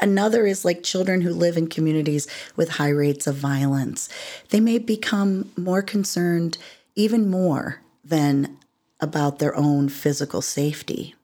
Another 0.00 0.46
is 0.46 0.64
like 0.64 0.82
children 0.82 1.20
who 1.20 1.34
live 1.34 1.58
in 1.58 1.68
communities 1.68 2.26
with 2.56 2.70
high 2.70 2.88
rates 2.88 3.26
of 3.26 3.34
violence. 3.34 4.08
They 4.48 4.60
may 4.60 4.78
become 4.78 5.52
more 5.58 5.82
concerned, 5.82 6.56
even 6.94 7.28
more 7.28 7.82
than 8.02 8.56
about 8.98 9.40
their 9.40 9.54
own 9.54 9.90
physical 9.90 10.40
safety. 10.40 11.15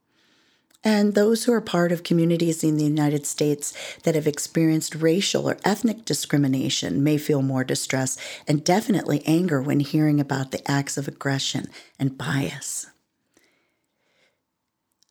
And 0.84 1.14
those 1.14 1.44
who 1.44 1.52
are 1.52 1.60
part 1.60 1.92
of 1.92 2.02
communities 2.02 2.64
in 2.64 2.76
the 2.76 2.84
United 2.84 3.24
States 3.24 3.72
that 4.02 4.14
have 4.14 4.26
experienced 4.26 4.96
racial 4.96 5.48
or 5.48 5.58
ethnic 5.64 6.04
discrimination 6.04 7.04
may 7.04 7.18
feel 7.18 7.42
more 7.42 7.64
distress 7.64 8.18
and 8.48 8.64
definitely 8.64 9.22
anger 9.24 9.62
when 9.62 9.80
hearing 9.80 10.20
about 10.20 10.50
the 10.50 10.68
acts 10.70 10.96
of 10.96 11.06
aggression 11.06 11.68
and 11.98 12.18
bias. 12.18 12.91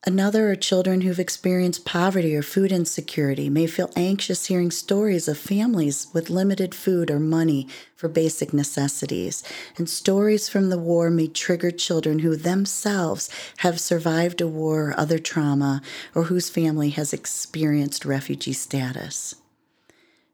Another 0.03 0.49
are 0.49 0.55
children 0.55 1.01
who've 1.01 1.19
experienced 1.19 1.85
poverty 1.85 2.35
or 2.35 2.41
food 2.41 2.71
insecurity 2.71 3.51
may 3.51 3.67
feel 3.67 3.91
anxious 3.95 4.47
hearing 4.47 4.71
stories 4.71 5.27
of 5.27 5.37
families 5.37 6.07
with 6.11 6.31
limited 6.31 6.73
food 6.73 7.11
or 7.11 7.19
money 7.19 7.67
for 7.95 8.09
basic 8.09 8.51
necessities. 8.51 9.43
And 9.77 9.87
stories 9.87 10.49
from 10.49 10.69
the 10.69 10.79
war 10.79 11.11
may 11.11 11.27
trigger 11.27 11.69
children 11.69 12.19
who 12.19 12.35
themselves 12.35 13.29
have 13.57 13.79
survived 13.79 14.41
a 14.41 14.47
war 14.47 14.89
or 14.89 14.99
other 14.99 15.19
trauma 15.19 15.83
or 16.15 16.23
whose 16.23 16.49
family 16.49 16.89
has 16.89 17.13
experienced 17.13 18.03
refugee 18.03 18.53
status. 18.53 19.35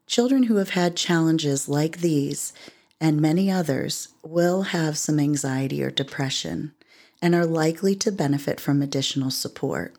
Children 0.06 0.44
who 0.44 0.56
have 0.56 0.70
had 0.70 0.96
challenges 0.96 1.68
like 1.68 1.98
these 1.98 2.54
and 3.02 3.20
many 3.20 3.52
others 3.52 4.08
will 4.24 4.62
have 4.62 4.98
some 4.98 5.20
anxiety 5.20 5.84
or 5.84 5.92
depression 5.92 6.72
and 7.22 7.34
are 7.34 7.46
likely 7.46 7.96
to 7.96 8.12
benefit 8.12 8.60
from 8.60 8.82
additional 8.82 9.32
support. 9.32 9.96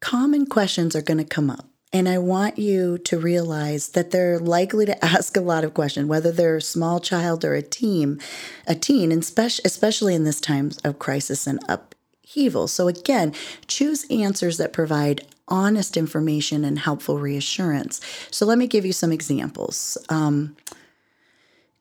Common 0.00 0.46
questions 0.46 0.96
are 0.96 1.02
going 1.02 1.18
to 1.18 1.24
come 1.24 1.48
up. 1.48 1.66
And 1.92 2.08
I 2.08 2.16
want 2.18 2.58
you 2.58 2.96
to 2.98 3.18
realize 3.18 3.90
that 3.90 4.10
they're 4.10 4.38
likely 4.38 4.86
to 4.86 5.04
ask 5.04 5.36
a 5.36 5.42
lot 5.42 5.64
of 5.64 5.74
questions, 5.74 6.08
whether 6.08 6.32
they're 6.32 6.56
a 6.56 6.62
small 6.62 7.00
child 7.00 7.44
or 7.44 7.54
a 7.54 7.62
teen, 7.62 8.20
a 8.66 8.74
teen, 8.74 9.12
and 9.12 9.22
especially 9.22 10.14
in 10.14 10.24
this 10.24 10.40
time 10.40 10.72
of 10.84 10.98
crisis 10.98 11.46
and 11.46 11.60
upheaval. 11.68 12.66
So 12.66 12.88
again, 12.88 13.34
choose 13.66 14.06
answers 14.10 14.56
that 14.56 14.72
provide 14.72 15.26
honest 15.48 15.96
information 15.96 16.64
and 16.64 16.78
helpful 16.78 17.18
reassurance. 17.18 18.00
So 18.30 18.46
let 18.46 18.56
me 18.56 18.66
give 18.66 18.86
you 18.86 18.92
some 18.92 19.12
examples. 19.12 19.98
Um, 20.08 20.56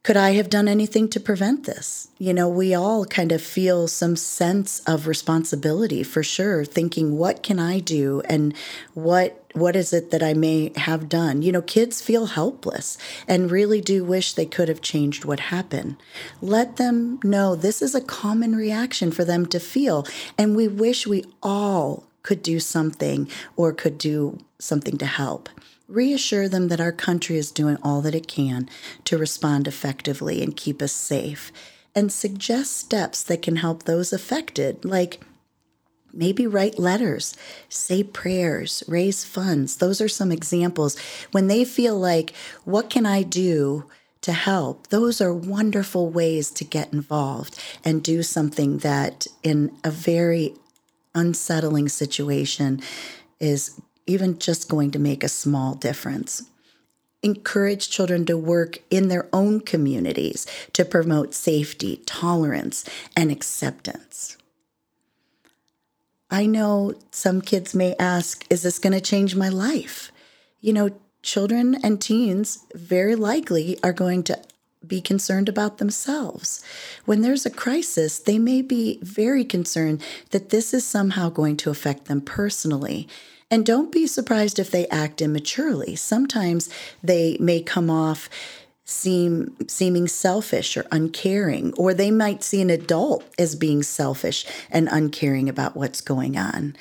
could 0.03 0.17
I 0.17 0.31
have 0.31 0.49
done 0.49 0.67
anything 0.67 1.09
to 1.09 1.19
prevent 1.19 1.65
this? 1.65 2.07
You 2.17 2.33
know, 2.33 2.49
we 2.49 2.73
all 2.73 3.05
kind 3.05 3.31
of 3.31 3.41
feel 3.41 3.87
some 3.87 4.15
sense 4.15 4.79
of 4.87 5.05
responsibility 5.05 6.01
for 6.01 6.23
sure, 6.23 6.65
thinking, 6.65 7.17
what 7.17 7.43
can 7.43 7.59
I 7.59 7.79
do? 7.79 8.21
And 8.25 8.55
what 8.93 9.37
what 9.53 9.75
is 9.75 9.91
it 9.91 10.11
that 10.11 10.23
I 10.23 10.33
may 10.33 10.71
have 10.77 11.09
done? 11.09 11.41
You 11.41 11.51
know, 11.51 11.61
kids 11.61 12.01
feel 12.01 12.27
helpless 12.27 12.97
and 13.27 13.51
really 13.51 13.81
do 13.81 14.03
wish 14.03 14.33
they 14.33 14.45
could 14.45 14.69
have 14.69 14.81
changed 14.81 15.25
what 15.25 15.41
happened. 15.41 15.97
Let 16.41 16.77
them 16.77 17.19
know 17.21 17.55
this 17.55 17.81
is 17.81 17.93
a 17.93 18.01
common 18.01 18.55
reaction 18.55 19.11
for 19.11 19.25
them 19.25 19.45
to 19.47 19.59
feel. 19.59 20.07
And 20.37 20.55
we 20.55 20.69
wish 20.69 21.05
we 21.05 21.25
all 21.43 22.05
could 22.23 22.41
do 22.41 22.61
something 22.61 23.27
or 23.57 23.73
could 23.73 23.97
do 23.97 24.39
something 24.57 24.97
to 24.99 25.05
help 25.05 25.49
reassure 25.91 26.47
them 26.47 26.69
that 26.69 26.81
our 26.81 26.91
country 26.91 27.37
is 27.37 27.51
doing 27.51 27.77
all 27.83 28.01
that 28.01 28.15
it 28.15 28.27
can 28.27 28.69
to 29.05 29.17
respond 29.17 29.67
effectively 29.67 30.41
and 30.41 30.55
keep 30.55 30.81
us 30.81 30.91
safe, 30.91 31.51
and 31.93 32.11
suggest 32.11 32.77
steps 32.77 33.21
that 33.23 33.41
can 33.41 33.57
help 33.57 33.83
those 33.83 34.13
affected, 34.13 34.85
like 34.85 35.21
maybe 36.13 36.47
write 36.47 36.79
letters, 36.79 37.35
say 37.69 38.03
prayers, 38.03 38.83
raise 38.87 39.23
funds. 39.23 39.77
Those 39.77 40.01
are 40.01 40.09
some 40.09 40.31
examples. 40.31 40.97
When 41.31 41.47
they 41.47 41.65
feel 41.65 41.97
like, 41.97 42.33
what 42.63 42.89
can 42.89 43.05
I 43.05 43.23
do? 43.23 43.85
To 44.25 44.33
help, 44.33 44.87
those 44.87 45.19
are 45.19 45.33
wonderful 45.33 46.07
ways 46.07 46.51
to 46.51 46.63
get 46.63 46.93
involved 46.93 47.57
and 47.83 48.03
do 48.03 48.21
something 48.21 48.77
that, 48.77 49.25
in 49.41 49.75
a 49.83 49.89
very 49.89 50.53
unsettling 51.15 51.89
situation, 51.89 52.79
is 53.39 53.81
even 54.05 54.39
just 54.39 54.69
going 54.69 54.91
to 54.91 54.99
make 54.99 55.23
a 55.23 55.29
small 55.29 55.75
difference. 55.75 56.43
Encourage 57.23 57.89
children 57.89 58.25
to 58.25 58.37
work 58.37 58.79
in 58.89 59.07
their 59.07 59.27
own 59.31 59.59
communities 59.59 60.47
to 60.73 60.83
promote 60.83 61.33
safety, 61.33 62.01
tolerance, 62.05 62.83
and 63.15 63.31
acceptance. 63.31 64.37
I 66.31 66.45
know 66.45 66.93
some 67.11 67.41
kids 67.41 67.75
may 67.75 67.95
ask, 67.99 68.45
Is 68.49 68.63
this 68.63 68.79
going 68.79 68.93
to 68.93 69.01
change 69.01 69.35
my 69.35 69.49
life? 69.49 70.11
You 70.61 70.73
know, 70.73 70.89
children 71.21 71.77
and 71.83 72.01
teens 72.01 72.65
very 72.73 73.15
likely 73.15 73.77
are 73.83 73.93
going 73.93 74.23
to 74.23 74.39
be 74.85 75.01
concerned 75.01 75.47
about 75.47 75.77
themselves. 75.77 76.63
When 77.05 77.21
there's 77.21 77.45
a 77.45 77.51
crisis, 77.51 78.17
they 78.17 78.39
may 78.39 78.61
be 78.61 78.99
very 79.01 79.45
concerned 79.45 80.01
that 80.31 80.49
this 80.49 80.73
is 80.73 80.85
somehow 80.85 81.29
going 81.29 81.57
to 81.57 81.69
affect 81.69 82.05
them 82.05 82.21
personally. 82.21 83.07
And 83.51 83.65
don't 83.65 83.91
be 83.91 84.07
surprised 84.07 84.57
if 84.57 84.71
they 84.71 84.87
act 84.87 85.21
immaturely. 85.21 85.95
Sometimes 85.97 86.69
they 87.03 87.37
may 87.39 87.61
come 87.61 87.89
off 87.89 88.29
seem 88.85 89.55
seeming 89.67 90.07
selfish 90.07 90.75
or 90.75 90.85
uncaring 90.91 91.73
or 91.75 91.93
they 91.93 92.11
might 92.11 92.43
see 92.43 92.61
an 92.61 92.69
adult 92.69 93.23
as 93.37 93.55
being 93.55 93.83
selfish 93.83 94.45
and 94.69 94.89
uncaring 94.91 95.47
about 95.47 95.75
what's 95.75 96.01
going 96.01 96.37
on. 96.37 96.75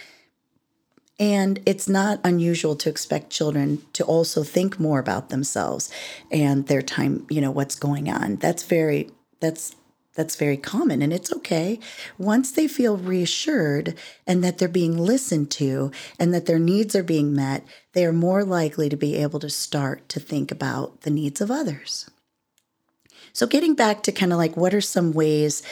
And 1.19 1.61
it's 1.67 1.89
not 1.89 2.19
unusual 2.25 2.75
to 2.77 2.89
expect 2.89 3.31
children 3.31 3.83
to 3.93 4.05
also 4.05 4.43
think 4.43 4.81
more 4.81 4.99
about 4.99 5.29
themselves 5.29 5.93
and 6.31 6.67
their 6.67 6.83
time, 6.83 7.27
you 7.29 7.41
know, 7.43 7.51
what's 7.51 7.75
going 7.75 8.09
on. 8.09 8.37
That's 8.37 8.63
very 8.63 9.11
that's 9.41 9.77
that's 10.21 10.37
very 10.37 10.59
common 10.59 11.01
and 11.01 11.15
it's 11.15 11.33
okay. 11.33 11.81
Once 12.19 12.53
they 12.53 12.69
feel 12.69 12.99
reassured 12.99 13.95
and 14.27 14.45
that 14.45 14.59
they're 14.59 14.69
being 14.69 14.99
listened 14.99 15.51
to 15.51 15.91
and 16.19 16.35
that 16.35 16.45
their 16.45 16.59
needs 16.59 16.95
are 16.95 17.03
being 17.03 17.35
met, 17.35 17.65
they 17.95 18.05
are 18.05 18.13
more 18.13 18.45
likely 18.45 18.91
to 18.91 18.99
be 18.99 19.17
able 19.17 19.41
to 19.41 19.49
start 19.49 20.07
to 20.11 20.21
think 20.21 20.53
about 20.53 21.01
the 21.01 21.11
needs 21.11 21.41
of 21.41 21.51
others. 21.51 22.11
So, 23.33 23.47
getting 23.47 23.75
back 23.75 24.03
to 24.03 24.13
kind 24.13 24.31
of 24.31 24.37
like 24.37 24.59
what 24.59 24.75
are 24.75 24.83
some 24.83 25.13
ways 25.13 25.63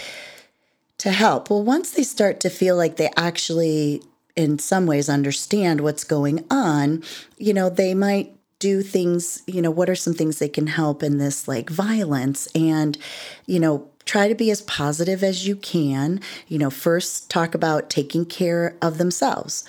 to 0.96 1.10
help? 1.10 1.50
Well, 1.50 1.62
once 1.62 1.90
they 1.90 2.02
start 2.02 2.40
to 2.40 2.48
feel 2.48 2.74
like 2.74 2.96
they 2.96 3.10
actually, 3.18 4.02
in 4.34 4.58
some 4.58 4.86
ways, 4.86 5.10
understand 5.10 5.82
what's 5.82 6.04
going 6.04 6.46
on, 6.50 7.02
you 7.36 7.52
know, 7.52 7.68
they 7.68 7.92
might 7.92 8.34
do 8.58 8.80
things, 8.80 9.42
you 9.46 9.60
know, 9.60 9.70
what 9.70 9.90
are 9.90 9.94
some 9.94 10.14
things 10.14 10.38
they 10.38 10.48
can 10.48 10.68
help 10.68 11.02
in 11.02 11.18
this 11.18 11.46
like 11.46 11.68
violence 11.68 12.48
and, 12.54 12.96
you 13.44 13.60
know, 13.60 13.88
try 14.08 14.26
to 14.26 14.34
be 14.34 14.50
as 14.50 14.62
positive 14.62 15.22
as 15.22 15.46
you 15.46 15.54
can. 15.54 16.20
You 16.48 16.58
know, 16.58 16.70
first 16.70 17.30
talk 17.30 17.54
about 17.54 17.90
taking 17.90 18.24
care 18.24 18.76
of 18.82 18.98
themselves. 18.98 19.64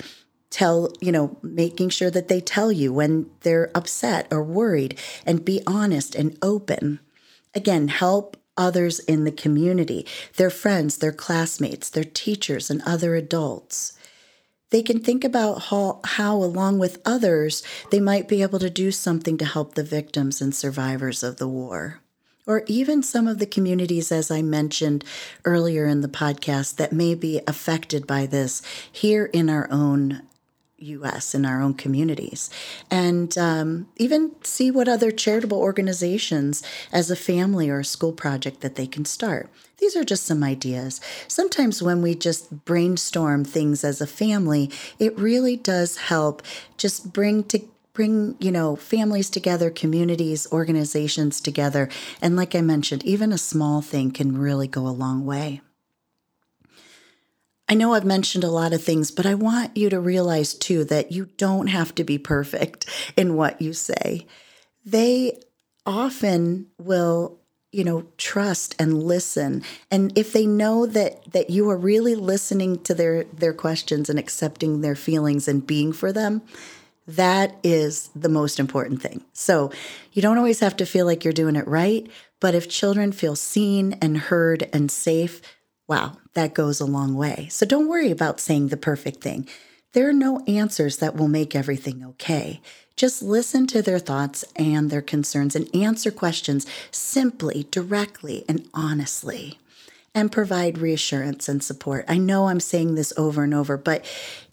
tell, 0.49 0.91
you 0.99 1.11
know, 1.11 1.37
making 1.43 1.89
sure 1.89 2.09
that 2.09 2.27
they 2.27 2.41
tell 2.41 2.71
you 2.71 2.91
when 2.91 3.29
they're 3.41 3.69
upset 3.75 4.27
or 4.31 4.43
worried 4.43 4.97
and 5.25 5.45
be 5.45 5.61
honest 5.67 6.15
and 6.15 6.37
open. 6.41 6.99
Again, 7.53 7.87
help 7.87 8.37
others 8.57 8.99
in 8.99 9.23
the 9.23 9.31
community, 9.31 10.05
their 10.37 10.49
friends, 10.49 10.97
their 10.97 11.11
classmates, 11.11 11.89
their 11.89 12.03
teachers, 12.03 12.69
and 12.69 12.81
other 12.85 13.15
adults. 13.15 13.93
They 14.71 14.83
can 14.83 14.99
think 14.99 15.23
about 15.23 15.63
how, 15.63 15.99
how, 16.03 16.35
along 16.35 16.79
with 16.79 17.01
others, 17.05 17.63
they 17.89 17.99
might 17.99 18.27
be 18.27 18.41
able 18.41 18.59
to 18.59 18.69
do 18.69 18.91
something 18.91 19.37
to 19.37 19.45
help 19.45 19.75
the 19.75 19.83
victims 19.83 20.41
and 20.41 20.53
survivors 20.53 21.23
of 21.23 21.37
the 21.37 21.47
war. 21.47 22.01
Or 22.49 22.63
even 22.65 23.03
some 23.03 23.27
of 23.27 23.37
the 23.37 23.45
communities, 23.45 24.11
as 24.11 24.31
I 24.31 24.41
mentioned 24.41 25.03
earlier 25.45 25.85
in 25.85 26.01
the 26.01 26.07
podcast, 26.07 26.77
that 26.77 26.91
may 26.91 27.13
be 27.13 27.41
affected 27.45 28.07
by 28.07 28.25
this 28.25 28.63
here 28.91 29.25
in 29.25 29.51
our 29.51 29.67
own 29.69 30.23
US 30.81 31.35
in 31.35 31.45
our 31.45 31.61
own 31.61 31.73
communities 31.73 32.49
and 32.89 33.37
um, 33.37 33.87
even 33.97 34.31
see 34.43 34.71
what 34.71 34.87
other 34.87 35.11
charitable 35.11 35.59
organizations 35.59 36.63
as 36.91 37.11
a 37.11 37.15
family 37.15 37.69
or 37.69 37.79
a 37.79 37.85
school 37.85 38.13
project 38.13 38.61
that 38.61 38.75
they 38.75 38.87
can 38.87 39.05
start. 39.05 39.49
These 39.79 39.95
are 39.95 40.03
just 40.03 40.25
some 40.25 40.43
ideas. 40.43 40.99
Sometimes 41.27 41.83
when 41.83 42.01
we 42.01 42.15
just 42.15 42.65
brainstorm 42.65 43.45
things 43.45 43.83
as 43.83 44.01
a 44.01 44.07
family, 44.07 44.71
it 44.99 45.17
really 45.19 45.55
does 45.55 45.97
help 45.97 46.41
just 46.77 47.13
bring 47.13 47.43
to 47.45 47.61
bring 47.99 48.37
you 48.39 48.49
know 48.49 48.77
families 48.77 49.29
together 49.29 49.69
communities 49.69 50.47
organizations 50.53 51.41
together. 51.41 51.89
And 52.21 52.37
like 52.37 52.55
i 52.55 52.61
mentioned 52.61 53.03
even 53.03 53.33
a 53.33 53.37
small 53.37 53.81
thing 53.81 54.11
can 54.11 54.37
really 54.37 54.69
go 54.69 54.87
a 54.87 54.99
long 55.05 55.25
way. 55.25 55.59
I 57.67 57.73
know 57.73 57.93
I've 57.93 58.05
mentioned 58.05 58.45
a 58.45 58.49
lot 58.61 58.71
of 58.71 58.81
things, 58.81 59.11
but 59.11 59.25
I 59.25 59.33
want 59.33 59.75
you 59.75 59.89
to 59.89 59.99
realize 59.99 60.53
too 60.53 60.85
that 60.85 61.11
you 61.11 61.25
don't 61.35 61.67
have 61.67 61.93
to 61.95 62.05
be 62.05 62.17
perfect 62.17 62.85
in 63.17 63.35
what 63.35 63.61
you 63.61 63.73
say. 63.73 64.25
They 64.85 65.41
often 65.85 66.67
will 66.77 67.37
you 67.73 67.83
know 67.83 68.05
trust 68.15 68.77
and 68.79 69.03
listen. 69.03 69.61
And 69.91 70.17
if 70.17 70.31
they 70.31 70.45
know 70.45 70.85
that 70.85 71.33
that 71.33 71.49
you 71.49 71.69
are 71.69 71.75
really 71.75 72.15
listening 72.15 72.81
to 72.83 72.93
their 72.93 73.25
their 73.25 73.53
questions 73.53 74.09
and 74.09 74.17
accepting 74.17 74.79
their 74.79 74.95
feelings 74.95 75.49
and 75.49 75.67
being 75.67 75.91
for 75.91 76.13
them 76.13 76.43
that 77.15 77.55
is 77.63 78.09
the 78.15 78.29
most 78.29 78.59
important 78.59 79.01
thing 79.01 79.23
so 79.33 79.71
you 80.13 80.21
don't 80.21 80.37
always 80.37 80.59
have 80.59 80.75
to 80.75 80.85
feel 80.85 81.05
like 81.05 81.23
you're 81.23 81.33
doing 81.33 81.55
it 81.55 81.67
right 81.67 82.07
but 82.39 82.55
if 82.55 82.69
children 82.69 83.11
feel 83.11 83.35
seen 83.35 83.93
and 84.01 84.17
heard 84.17 84.69
and 84.73 84.89
safe 84.91 85.41
Wow, 85.89 86.17
that 86.35 86.53
goes 86.53 86.79
a 86.79 86.85
long 86.85 87.15
way. 87.15 87.47
So 87.49 87.65
don't 87.65 87.87
worry 87.87 88.11
about 88.11 88.39
saying 88.39 88.67
the 88.67 88.77
perfect 88.77 89.21
thing. 89.23 89.47
There 89.93 90.07
are 90.07 90.13
no 90.13 90.43
answers 90.47 90.97
that 90.97 91.15
will 91.15 91.27
make 91.27 91.55
everything 91.55 92.05
okay. 92.05 92.61
Just 92.95 93.23
listen 93.23 93.65
to 93.67 93.81
their 93.81 93.97
thoughts 93.97 94.45
and 94.55 94.91
their 94.91 95.01
concerns 95.01 95.55
and 95.55 95.67
answer 95.75 96.11
questions 96.11 96.67
simply, 96.91 97.65
directly, 97.71 98.45
and 98.47 98.69
honestly. 98.71 99.57
And 100.13 100.31
provide 100.31 100.77
reassurance 100.77 101.49
and 101.49 101.63
support. 101.63 102.05
I 102.07 102.19
know 102.19 102.49
I'm 102.49 102.59
saying 102.59 102.93
this 102.93 103.11
over 103.17 103.43
and 103.43 103.55
over, 103.55 103.75
but 103.75 104.05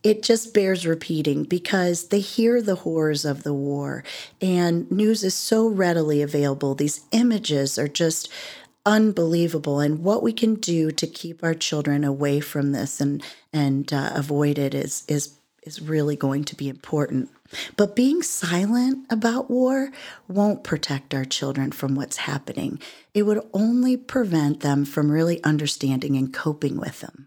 it 0.07 0.23
just 0.23 0.55
bears 0.55 0.87
repeating 0.87 1.43
because 1.43 2.09
they 2.09 2.21
hear 2.21 2.63
the 2.63 2.77
horrors 2.77 3.25
of 3.25 3.43
the 3.43 3.53
war. 3.53 4.05
And 4.41 4.89
news 4.89 5.25
is 5.25 5.35
so 5.35 5.67
readily 5.67 6.23
available. 6.23 6.77
These 6.77 7.05
images 7.11 7.77
are 7.77 7.89
just 7.89 8.31
unbelievable. 8.85 9.81
And 9.81 10.05
what 10.05 10.23
we 10.23 10.33
can 10.33 10.55
do 10.55 10.93
to 10.93 11.09
keep 11.09 11.43
our 11.43 11.55
children 11.55 12.05
away 12.05 12.39
from 12.39 12.71
this 12.71 13.01
and 13.01 13.21
and 13.53 13.93
uh, 13.93 14.13
avoid 14.15 14.59
it 14.59 14.75
is 14.75 15.03
is 15.09 15.39
is 15.63 15.83
really 15.83 16.15
going 16.15 16.45
to 16.45 16.55
be 16.55 16.69
important. 16.69 17.29
But 17.77 17.97
being 17.97 18.23
silent 18.23 19.07
about 19.11 19.51
war 19.51 19.91
won't 20.29 20.63
protect 20.63 21.15
our 21.15 21.25
children 21.25 21.73
from 21.73 21.97
what's 21.97 22.19
happening. 22.19 22.79
It 23.13 23.25
would 23.25 23.45
only 23.53 23.97
prevent 23.97 24.61
them 24.61 24.85
from 24.85 25.11
really 25.11 25.43
understanding 25.43 26.17
and 26.17 26.33
coping 26.33 26.77
with 26.77 27.01
them 27.01 27.27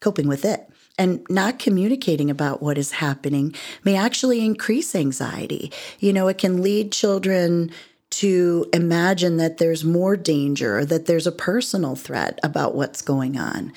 coping 0.00 0.28
with 0.28 0.44
it 0.44 0.68
and 0.98 1.24
not 1.28 1.58
communicating 1.58 2.30
about 2.30 2.62
what 2.62 2.78
is 2.78 2.92
happening 2.92 3.54
may 3.84 3.96
actually 3.96 4.44
increase 4.44 4.94
anxiety 4.94 5.72
you 5.98 6.12
know 6.12 6.28
it 6.28 6.38
can 6.38 6.62
lead 6.62 6.92
children 6.92 7.70
to 8.10 8.66
imagine 8.72 9.36
that 9.36 9.58
there's 9.58 9.84
more 9.84 10.16
danger 10.16 10.84
that 10.84 11.06
there's 11.06 11.26
a 11.26 11.32
personal 11.32 11.96
threat 11.96 12.38
about 12.42 12.74
what's 12.74 13.02
going 13.02 13.38
on. 13.38 13.72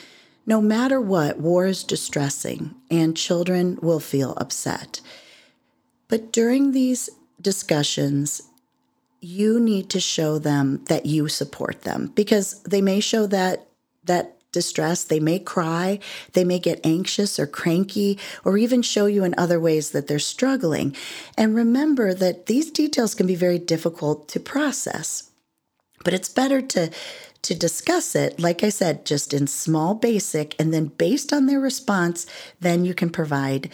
No 0.45 0.61
matter 0.61 1.01
what, 1.01 1.39
war 1.39 1.65
is 1.65 1.83
distressing 1.83 2.75
and 2.89 3.17
children 3.17 3.77
will 3.81 3.99
feel 3.99 4.33
upset. 4.37 5.01
But 6.07 6.31
during 6.31 6.71
these 6.71 7.09
discussions, 7.41 8.41
you 9.19 9.59
need 9.59 9.89
to 9.89 9.99
show 9.99 10.39
them 10.39 10.85
that 10.85 11.05
you 11.05 11.27
support 11.27 11.81
them 11.81 12.13
because 12.15 12.63
they 12.63 12.81
may 12.81 12.99
show 12.99 13.27
that 13.27 13.67
that 14.05 14.37
distress. 14.51 15.03
They 15.03 15.19
may 15.19 15.39
cry, 15.39 15.99
they 16.33 16.43
may 16.43 16.59
get 16.59 16.85
anxious 16.85 17.39
or 17.39 17.47
cranky, 17.47 18.17
or 18.43 18.57
even 18.57 18.81
show 18.81 19.05
you 19.05 19.23
in 19.23 19.35
other 19.37 19.59
ways 19.59 19.91
that 19.91 20.07
they're 20.07 20.19
struggling. 20.19 20.95
And 21.37 21.55
remember 21.55 22.13
that 22.13 22.45
these 22.47 22.71
details 22.71 23.15
can 23.15 23.27
be 23.27 23.35
very 23.35 23.59
difficult 23.59 24.27
to 24.29 24.39
process. 24.39 25.31
But 26.03 26.13
it's 26.13 26.29
better 26.29 26.61
to 26.61 26.91
to 27.41 27.55
discuss 27.55 28.15
it, 28.15 28.39
like 28.39 28.63
I 28.63 28.69
said, 28.69 29.05
just 29.05 29.33
in 29.33 29.47
small 29.47 29.95
basic, 29.95 30.55
and 30.59 30.73
then 30.73 30.87
based 30.87 31.31
on 31.31 31.45
their 31.45 31.59
response, 31.59 32.25
then 32.59 32.83
you 32.83 32.93
can 32.93 33.09
provide 33.09 33.69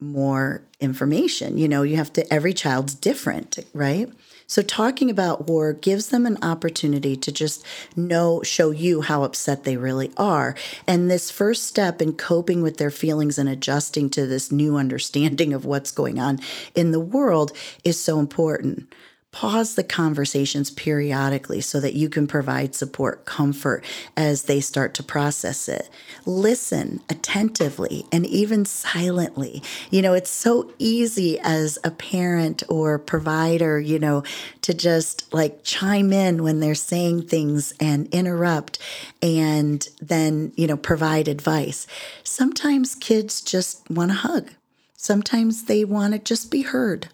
more 0.00 0.62
information. 0.80 1.58
You 1.58 1.68
know, 1.68 1.82
you 1.82 1.96
have 1.96 2.12
to, 2.14 2.32
every 2.32 2.54
child's 2.54 2.94
different, 2.94 3.58
right? 3.74 4.10
So, 4.48 4.62
talking 4.62 5.10
about 5.10 5.48
war 5.48 5.72
gives 5.72 6.08
them 6.08 6.24
an 6.24 6.38
opportunity 6.40 7.16
to 7.16 7.32
just 7.32 7.64
know, 7.96 8.42
show 8.42 8.70
you 8.70 9.02
how 9.02 9.24
upset 9.24 9.64
they 9.64 9.76
really 9.76 10.12
are. 10.16 10.54
And 10.86 11.10
this 11.10 11.30
first 11.30 11.64
step 11.64 12.00
in 12.00 12.12
coping 12.12 12.62
with 12.62 12.76
their 12.76 12.90
feelings 12.90 13.38
and 13.38 13.48
adjusting 13.48 14.08
to 14.10 14.26
this 14.26 14.52
new 14.52 14.76
understanding 14.86 15.52
of 15.52 15.64
what's 15.64 15.90
going 15.90 16.20
on 16.20 16.38
in 16.74 16.92
the 16.92 17.00
world 17.00 17.52
is 17.84 17.98
so 17.98 18.20
important 18.20 18.92
pause 19.36 19.74
the 19.74 19.84
conversations 19.84 20.70
periodically 20.70 21.60
so 21.60 21.78
that 21.78 21.92
you 21.92 22.08
can 22.08 22.26
provide 22.26 22.74
support, 22.74 23.26
comfort 23.26 23.84
as 24.16 24.44
they 24.44 24.60
start 24.60 24.94
to 24.94 25.02
process 25.02 25.68
it. 25.68 25.90
Listen 26.24 27.02
attentively 27.10 28.06
and 28.10 28.24
even 28.24 28.64
silently. 28.64 29.62
You 29.90 30.00
know, 30.00 30.14
it's 30.14 30.30
so 30.30 30.72
easy 30.78 31.38
as 31.40 31.78
a 31.84 31.90
parent 31.90 32.62
or 32.70 32.98
provider, 32.98 33.78
you 33.78 33.98
know, 33.98 34.22
to 34.62 34.72
just 34.72 35.30
like 35.34 35.62
chime 35.62 36.14
in 36.14 36.42
when 36.42 36.60
they're 36.60 36.74
saying 36.74 37.28
things 37.28 37.74
and 37.78 38.08
interrupt 38.14 38.78
and 39.20 39.86
then, 40.00 40.50
you 40.56 40.66
know, 40.66 40.78
provide 40.78 41.28
advice. 41.28 41.86
Sometimes 42.24 42.94
kids 42.94 43.42
just 43.42 43.90
want 43.90 44.12
a 44.12 44.14
hug. 44.14 44.52
Sometimes 44.96 45.64
they 45.64 45.84
want 45.84 46.14
to 46.14 46.18
just 46.18 46.50
be 46.50 46.62
heard. 46.62 47.08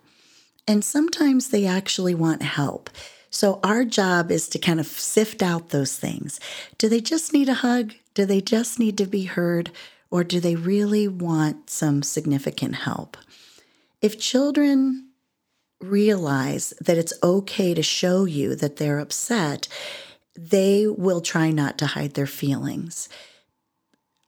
And 0.66 0.84
sometimes 0.84 1.48
they 1.48 1.66
actually 1.66 2.14
want 2.14 2.42
help. 2.42 2.90
So 3.30 3.60
our 3.64 3.84
job 3.84 4.30
is 4.30 4.48
to 4.50 4.58
kind 4.58 4.78
of 4.78 4.86
sift 4.86 5.42
out 5.42 5.70
those 5.70 5.96
things. 5.96 6.38
Do 6.78 6.88
they 6.88 7.00
just 7.00 7.32
need 7.32 7.48
a 7.48 7.54
hug? 7.54 7.94
Do 8.14 8.26
they 8.26 8.40
just 8.40 8.78
need 8.78 8.98
to 8.98 9.06
be 9.06 9.24
heard? 9.24 9.70
Or 10.10 10.22
do 10.22 10.38
they 10.38 10.54
really 10.54 11.08
want 11.08 11.70
some 11.70 12.02
significant 12.02 12.76
help? 12.76 13.16
If 14.02 14.20
children 14.20 15.08
realize 15.80 16.74
that 16.80 16.98
it's 16.98 17.14
okay 17.22 17.74
to 17.74 17.82
show 17.82 18.24
you 18.24 18.54
that 18.54 18.76
they're 18.76 18.98
upset, 18.98 19.66
they 20.36 20.86
will 20.86 21.20
try 21.20 21.50
not 21.50 21.78
to 21.78 21.86
hide 21.86 22.14
their 22.14 22.26
feelings. 22.26 23.08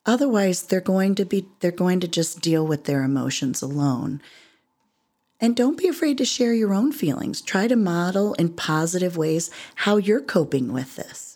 Otherwise, 0.05 0.63
they're 0.63 0.81
going 0.81 1.15
to 1.15 1.25
be 1.25 1.47
they're 1.59 1.71
going 1.71 1.99
to 1.99 2.07
just 2.07 2.41
deal 2.41 2.65
with 2.65 2.85
their 2.85 3.03
emotions 3.03 3.61
alone. 3.61 4.21
And 5.41 5.55
don't 5.55 5.77
be 5.77 5.87
afraid 5.87 6.17
to 6.19 6.25
share 6.25 6.53
your 6.53 6.73
own 6.73 6.91
feelings. 6.91 7.41
Try 7.41 7.67
to 7.67 7.75
model 7.75 8.33
in 8.35 8.49
positive 8.49 9.17
ways 9.17 9.51
how 9.75 9.97
you're 9.97 10.21
coping 10.21 10.71
with 10.71 10.95
this. 10.95 11.35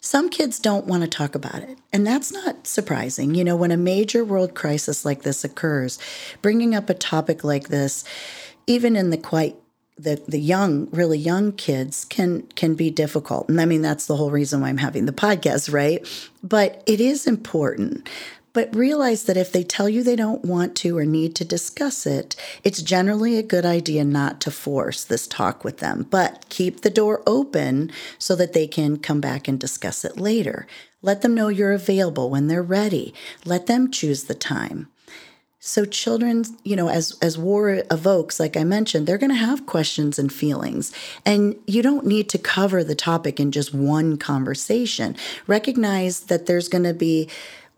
Some 0.00 0.30
kids 0.30 0.58
don't 0.58 0.86
want 0.86 1.02
to 1.02 1.08
talk 1.08 1.34
about 1.34 1.62
it, 1.62 1.76
and 1.92 2.06
that's 2.06 2.32
not 2.32 2.66
surprising. 2.66 3.34
You 3.34 3.44
know, 3.44 3.56
when 3.56 3.72
a 3.72 3.76
major 3.76 4.24
world 4.24 4.54
crisis 4.54 5.04
like 5.04 5.22
this 5.22 5.44
occurs, 5.44 5.98
bringing 6.40 6.74
up 6.74 6.88
a 6.88 6.94
topic 6.94 7.42
like 7.44 7.68
this, 7.68 8.04
even 8.66 8.96
in 8.96 9.10
the 9.10 9.18
quite 9.18 9.56
the, 9.98 10.22
the 10.28 10.38
young, 10.38 10.88
really 10.92 11.18
young 11.18 11.52
kids 11.52 12.04
can 12.04 12.42
can 12.54 12.74
be 12.74 12.90
difficult. 12.90 13.48
And 13.48 13.60
I 13.60 13.64
mean 13.64 13.82
that's 13.82 14.06
the 14.06 14.16
whole 14.16 14.30
reason 14.30 14.60
why 14.60 14.68
I'm 14.68 14.78
having 14.78 15.06
the 15.06 15.12
podcast, 15.12 15.72
right? 15.72 16.06
But 16.42 16.82
it 16.86 17.00
is 17.00 17.26
important 17.26 18.08
but 18.52 18.74
realize 18.74 19.24
that 19.24 19.36
if 19.36 19.52
they 19.52 19.62
tell 19.62 19.88
you 19.88 20.02
they 20.02 20.16
don't 20.16 20.44
want 20.44 20.74
to 20.76 20.96
or 20.96 21.04
need 21.04 21.34
to 21.36 21.44
discuss 21.44 22.06
it, 22.06 22.34
it's 22.64 22.82
generally 22.82 23.36
a 23.36 23.42
good 23.42 23.66
idea 23.66 24.04
not 24.04 24.40
to 24.42 24.50
force 24.50 25.04
this 25.04 25.26
talk 25.26 25.64
with 25.64 25.78
them, 25.78 26.06
but 26.10 26.44
keep 26.48 26.80
the 26.80 26.90
door 26.90 27.22
open 27.26 27.90
so 28.18 28.34
that 28.34 28.52
they 28.52 28.66
can 28.66 28.98
come 28.98 29.20
back 29.20 29.48
and 29.48 29.60
discuss 29.60 30.04
it 30.04 30.18
later. 30.18 30.66
Let 31.02 31.22
them 31.22 31.34
know 31.34 31.48
you're 31.48 31.72
available 31.72 32.30
when 32.30 32.48
they're 32.48 32.62
ready. 32.62 33.14
Let 33.44 33.66
them 33.66 33.90
choose 33.90 34.24
the 34.24 34.34
time. 34.34 34.88
So 35.60 35.84
children, 35.84 36.44
you 36.62 36.76
know, 36.76 36.88
as 36.88 37.18
as 37.20 37.36
war 37.36 37.82
evokes, 37.90 38.38
like 38.38 38.56
I 38.56 38.62
mentioned, 38.62 39.06
they're 39.06 39.18
going 39.18 39.30
to 39.30 39.36
have 39.36 39.66
questions 39.66 40.16
and 40.18 40.32
feelings, 40.32 40.92
and 41.26 41.56
you 41.66 41.82
don't 41.82 42.06
need 42.06 42.28
to 42.30 42.38
cover 42.38 42.84
the 42.84 42.94
topic 42.94 43.40
in 43.40 43.50
just 43.50 43.74
one 43.74 44.18
conversation. 44.18 45.16
Recognize 45.48 46.20
that 46.20 46.46
there's 46.46 46.68
going 46.68 46.84
to 46.84 46.94
be 46.94 47.28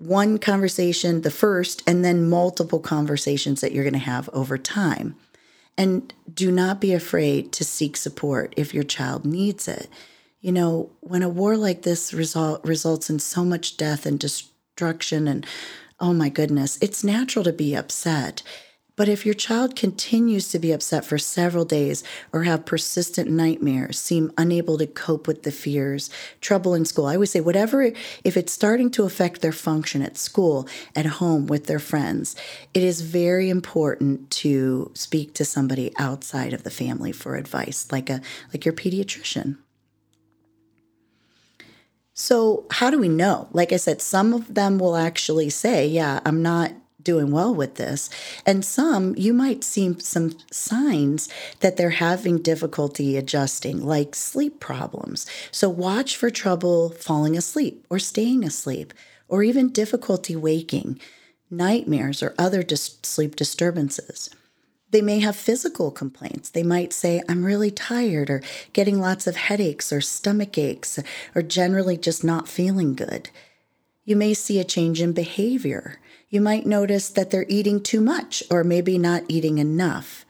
one 0.00 0.38
conversation, 0.38 1.20
the 1.20 1.30
first, 1.30 1.82
and 1.86 2.04
then 2.04 2.28
multiple 2.28 2.80
conversations 2.80 3.60
that 3.60 3.72
you're 3.72 3.84
going 3.84 3.92
to 3.92 3.98
have 4.00 4.28
over 4.32 4.56
time. 4.58 5.14
And 5.76 6.12
do 6.32 6.50
not 6.50 6.80
be 6.80 6.92
afraid 6.92 7.52
to 7.52 7.64
seek 7.64 7.96
support 7.96 8.54
if 8.56 8.74
your 8.74 8.82
child 8.82 9.24
needs 9.24 9.68
it. 9.68 9.88
You 10.40 10.52
know, 10.52 10.90
when 11.00 11.22
a 11.22 11.28
war 11.28 11.56
like 11.56 11.82
this 11.82 12.14
result, 12.14 12.64
results 12.64 13.10
in 13.10 13.18
so 13.18 13.44
much 13.44 13.76
death 13.76 14.06
and 14.06 14.18
destruction 14.18 15.28
and 15.28 15.46
oh 16.00 16.14
my 16.14 16.30
goodness, 16.30 16.78
it's 16.80 17.04
natural 17.04 17.44
to 17.44 17.52
be 17.52 17.74
upset. 17.74 18.42
But 19.00 19.08
if 19.08 19.24
your 19.24 19.34
child 19.34 19.76
continues 19.76 20.48
to 20.50 20.58
be 20.58 20.72
upset 20.72 21.06
for 21.06 21.16
several 21.16 21.64
days 21.64 22.04
or 22.34 22.42
have 22.42 22.66
persistent 22.66 23.30
nightmares, 23.30 23.98
seem 23.98 24.30
unable 24.36 24.76
to 24.76 24.86
cope 24.86 25.26
with 25.26 25.42
the 25.42 25.50
fears, 25.50 26.10
trouble 26.42 26.74
in 26.74 26.84
school, 26.84 27.06
I 27.06 27.14
always 27.14 27.30
say, 27.30 27.40
whatever, 27.40 27.92
if 28.24 28.36
it's 28.36 28.52
starting 28.52 28.90
to 28.90 29.04
affect 29.04 29.40
their 29.40 29.52
function 29.52 30.02
at 30.02 30.18
school, 30.18 30.68
at 30.94 31.06
home, 31.06 31.46
with 31.46 31.64
their 31.64 31.78
friends, 31.78 32.36
it 32.74 32.82
is 32.82 33.00
very 33.00 33.48
important 33.48 34.30
to 34.32 34.90
speak 34.92 35.32
to 35.32 35.46
somebody 35.46 35.94
outside 35.98 36.52
of 36.52 36.62
the 36.62 36.70
family 36.70 37.10
for 37.10 37.36
advice, 37.36 37.90
like 37.90 38.10
a 38.10 38.20
like 38.52 38.66
your 38.66 38.74
pediatrician. 38.74 39.56
So, 42.12 42.66
how 42.70 42.90
do 42.90 42.98
we 42.98 43.08
know? 43.08 43.48
Like 43.52 43.72
I 43.72 43.76
said, 43.76 44.02
some 44.02 44.34
of 44.34 44.54
them 44.54 44.78
will 44.78 44.94
actually 44.94 45.48
say, 45.48 45.86
Yeah, 45.86 46.20
I'm 46.26 46.42
not 46.42 46.72
doing 47.02 47.30
well 47.30 47.54
with 47.54 47.76
this. 47.76 48.10
And 48.46 48.64
some, 48.64 49.14
you 49.16 49.32
might 49.32 49.64
see 49.64 49.98
some 49.98 50.36
signs 50.50 51.28
that 51.60 51.76
they're 51.76 51.90
having 51.90 52.38
difficulty 52.38 53.16
adjusting, 53.16 53.84
like 53.84 54.14
sleep 54.14 54.60
problems. 54.60 55.26
So, 55.50 55.68
watch 55.68 56.16
for 56.16 56.30
trouble 56.30 56.90
falling 56.90 57.36
asleep 57.36 57.84
or 57.90 57.98
staying 57.98 58.44
asleep, 58.44 58.94
or 59.28 59.42
even 59.42 59.70
difficulty 59.70 60.36
waking, 60.36 61.00
nightmares, 61.50 62.22
or 62.22 62.34
other 62.38 62.62
dis- 62.62 62.98
sleep 63.02 63.36
disturbances. 63.36 64.30
They 64.90 65.02
may 65.02 65.20
have 65.20 65.36
physical 65.36 65.90
complaints. 65.92 66.50
They 66.50 66.64
might 66.64 66.92
say, 66.92 67.22
I'm 67.28 67.44
really 67.44 67.70
tired, 67.70 68.28
or 68.28 68.42
getting 68.72 68.98
lots 68.98 69.26
of 69.26 69.36
headaches, 69.36 69.92
or 69.92 70.00
stomach 70.00 70.58
aches, 70.58 70.98
or 71.34 71.42
generally 71.42 71.96
just 71.96 72.24
not 72.24 72.48
feeling 72.48 72.94
good. 72.94 73.30
You 74.04 74.16
may 74.16 74.34
see 74.34 74.58
a 74.58 74.64
change 74.64 75.00
in 75.00 75.12
behavior. 75.12 76.00
You 76.30 76.40
might 76.40 76.64
notice 76.64 77.08
that 77.08 77.30
they're 77.30 77.46
eating 77.48 77.82
too 77.82 78.00
much, 78.00 78.44
or 78.50 78.62
maybe 78.62 78.98
not 78.98 79.24
eating 79.26 79.58
enough. 79.58 80.24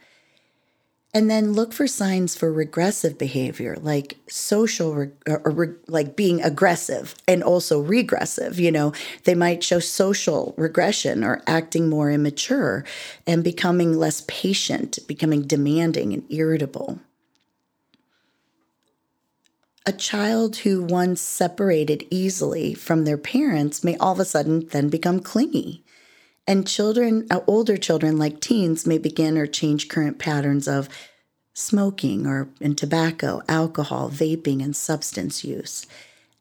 And 1.13 1.29
then 1.29 1.53
look 1.53 1.73
for 1.73 1.87
signs 1.87 2.35
for 2.35 2.51
regressive 2.51 3.19
behavior, 3.19 3.77
like 3.79 4.17
social 4.27 4.89
or, 4.89 5.11
or, 5.27 5.77
like 5.87 6.15
being 6.15 6.41
aggressive 6.41 7.13
and 7.27 7.43
also 7.43 7.81
regressive. 7.81 8.59
You 8.59 8.71
know, 8.71 8.93
they 9.25 9.35
might 9.35 9.63
show 9.63 9.79
social 9.79 10.55
regression 10.57 11.23
or 11.23 11.43
acting 11.45 11.89
more 11.89 12.09
immature 12.09 12.83
and 13.27 13.43
becoming 13.43 13.93
less 13.93 14.23
patient, 14.27 14.99
becoming 15.07 15.43
demanding 15.43 16.13
and 16.13 16.23
irritable. 16.31 16.99
A 19.85 19.91
child 19.91 20.57
who 20.57 20.81
once 20.81 21.21
separated 21.21 22.07
easily 22.09 22.73
from 22.73 23.03
their 23.03 23.17
parents 23.17 23.83
may 23.83 23.97
all 23.97 24.13
of 24.13 24.19
a 24.19 24.25
sudden 24.25 24.67
then 24.67 24.89
become 24.89 25.19
clingy. 25.19 25.83
And 26.47 26.67
children, 26.67 27.27
uh, 27.29 27.41
older 27.47 27.77
children 27.77 28.17
like 28.17 28.41
teens, 28.41 28.85
may 28.85 28.97
begin 28.97 29.37
or 29.37 29.45
change 29.45 29.87
current 29.87 30.19
patterns 30.19 30.67
of 30.67 30.89
smoking 31.53 32.25
or 32.25 32.49
in 32.59 32.75
tobacco, 32.75 33.41
alcohol, 33.47 34.09
vaping, 34.09 34.63
and 34.63 34.75
substance 34.75 35.43
use. 35.43 35.85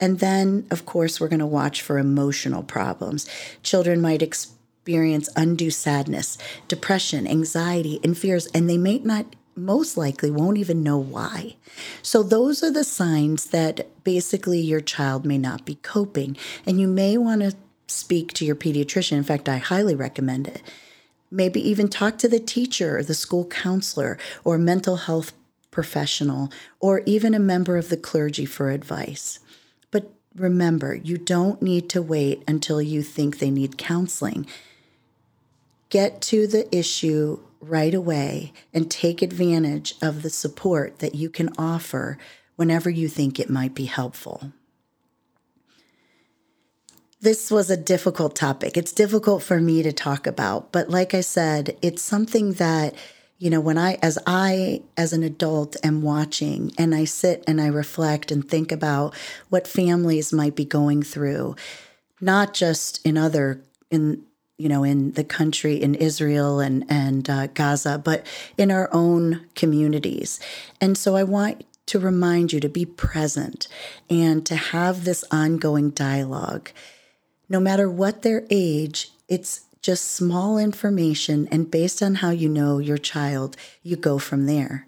And 0.01 0.19
then, 0.19 0.67
of 0.71 0.87
course, 0.87 1.21
we're 1.21 1.29
going 1.29 1.41
to 1.41 1.47
watch 1.47 1.83
for 1.83 1.99
emotional 1.99 2.63
problems. 2.63 3.29
Children 3.63 4.01
might 4.01 4.23
experience 4.23 5.29
undue 5.37 5.71
sadness, 5.71 6.39
depression, 6.69 7.27
anxiety, 7.27 8.01
and 8.03 8.17
fears, 8.17 8.47
and 8.55 8.69
they 8.69 8.79
may 8.79 8.99
not, 8.99 9.37
most 9.55 9.99
likely, 9.99 10.31
won't 10.31 10.57
even 10.57 10.83
know 10.83 10.97
why. 10.97 11.57
So, 12.01 12.23
those 12.23 12.63
are 12.63 12.71
the 12.71 12.85
signs 12.85 13.47
that 13.47 14.03
basically 14.05 14.61
your 14.61 14.81
child 14.81 15.27
may 15.27 15.37
not 15.37 15.67
be 15.67 15.75
coping. 15.75 16.37
And 16.65 16.81
you 16.81 16.89
may 16.89 17.19
want 17.19 17.43
to 17.43 17.55
speak 17.91 18.33
to 18.35 18.45
your 18.45 18.57
pediatrician. 18.57 19.17
In 19.17 19.25
fact, 19.25 19.49
I 19.49 19.59
highly 19.59 19.95
recommend 19.95 20.49
it. 20.49 20.63
Maybe 21.31 21.61
even 21.69 21.89
talk 21.89 22.19
to 22.19 22.29
the 22.29 22.41
teacher, 22.41 22.99
or 22.99 23.03
the 23.03 23.15
school 23.15 23.45
counselor, 23.47 24.19
or 24.45 24.59
mental 24.59 24.97
health 24.97 25.33
professional, 25.71 26.51
or 26.81 27.03
even 27.07 27.35
a 27.35 27.39
member 27.39 27.77
of 27.77 27.89
the 27.89 27.97
clergy 27.97 28.45
for 28.45 28.71
advice. 28.71 29.39
But 29.91 30.13
remember, 30.35 30.95
you 30.95 31.19
don't 31.19 31.63
need 31.63 31.89
to 31.91 32.03
wait 32.03 32.43
until 32.49 32.83
you 32.83 33.03
think 33.03 33.39
they 33.39 33.51
need 33.51 33.79
counseling. 33.79 34.47
Get 35.89 36.21
to 36.23 36.47
the 36.47 36.75
issue 36.77 37.41
right 37.61 37.95
away 37.95 38.53
and 38.73 38.91
take 38.91 39.23
advantage 39.23 39.95
of 40.01 40.23
the 40.23 40.31
support 40.31 40.99
that 41.01 41.15
you 41.15 41.29
can 41.29 41.51
offer 41.59 42.19
whenever 42.57 42.91
you 42.91 43.09
think 43.09 43.39
it 43.39 43.51
might 43.51 43.75
be 43.75 43.85
helpful 43.85 44.53
this 47.21 47.51
was 47.51 47.71
a 47.71 47.77
difficult 47.77 48.35
topic. 48.35 48.77
It's 48.77 48.93
difficult 48.93 49.43
for 49.43 49.61
me 49.61 49.83
to 49.83 49.93
talk 49.93 50.27
about, 50.27 50.73
but 50.73 50.89
like 50.89 51.13
I 51.15 51.21
said, 51.21 51.77
it's 51.83 52.03
something 52.03 52.55
that 52.55 52.95
you 53.39 53.49
know 53.49 53.61
when 53.61 53.79
i 53.79 53.95
as 54.03 54.19
i 54.27 54.83
as 54.99 55.15
an 55.15 55.23
adult 55.23 55.75
am 55.83 56.03
watching 56.03 56.71
and 56.77 56.95
i 56.95 57.05
sit 57.05 57.43
and 57.47 57.59
i 57.59 57.67
reflect 57.67 58.31
and 58.31 58.47
think 58.47 58.71
about 58.71 59.17
what 59.49 59.67
families 59.67 60.31
might 60.31 60.55
be 60.55 60.65
going 60.67 61.03
through 61.03 61.57
not 62.21 62.53
just 62.53 63.05
in 63.05 63.17
other 63.17 63.63
in 63.91 64.23
you 64.59 64.69
know 64.69 64.85
in 64.85 65.13
the 65.13 65.25
country 65.25 65.77
in 65.77 65.95
israel 65.95 66.61
and 66.61 66.85
and 66.91 67.31
uh, 67.31 67.47
gaza 67.47 67.97
but 67.97 68.27
in 68.59 68.71
our 68.71 68.91
own 68.93 69.47
communities 69.55 70.39
and 70.79 70.99
so 70.99 71.17
i 71.17 71.23
want 71.23 71.65
to 71.87 71.99
remind 71.99 72.53
you 72.53 72.61
to 72.61 72.69
be 72.69 72.85
present 72.85 73.69
and 74.11 74.45
to 74.45 74.55
have 74.55 75.05
this 75.05 75.25
ongoing 75.31 75.89
dialogue 75.89 76.71
no 77.51 77.61
matter 77.61 77.91
what 77.91 78.23
their 78.23 78.47
age, 78.49 79.11
it's 79.29 79.63
just 79.83 80.13
small 80.13 80.57
information, 80.57 81.49
and 81.51 81.71
based 81.71 82.03
on 82.03 82.17
how 82.17 82.31
you 82.31 82.49
know 82.49 82.79
your 82.79 82.97
child, 82.97 83.57
you 83.83 83.97
go 83.97 84.19
from 84.19 84.47
there. 84.47 84.87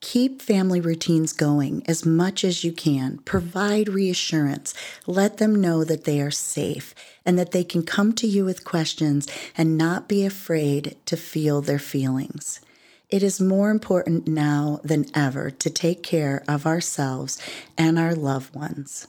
Keep 0.00 0.40
family 0.40 0.80
routines 0.80 1.32
going 1.32 1.82
as 1.86 2.06
much 2.06 2.44
as 2.44 2.64
you 2.64 2.72
can. 2.72 3.18
Provide 3.18 3.88
reassurance. 3.88 4.72
Let 5.06 5.38
them 5.38 5.60
know 5.60 5.84
that 5.84 6.04
they 6.04 6.20
are 6.20 6.30
safe 6.30 6.94
and 7.24 7.38
that 7.38 7.52
they 7.52 7.64
can 7.64 7.82
come 7.82 8.12
to 8.14 8.26
you 8.26 8.44
with 8.44 8.64
questions 8.64 9.26
and 9.56 9.76
not 9.76 10.08
be 10.08 10.24
afraid 10.24 10.96
to 11.06 11.16
feel 11.16 11.60
their 11.60 11.78
feelings. 11.78 12.60
It 13.08 13.22
is 13.22 13.40
more 13.40 13.70
important 13.70 14.28
now 14.28 14.80
than 14.84 15.06
ever 15.14 15.50
to 15.50 15.70
take 15.70 16.02
care 16.02 16.44
of 16.46 16.66
ourselves 16.66 17.38
and 17.76 17.98
our 17.98 18.14
loved 18.14 18.54
ones. 18.54 19.08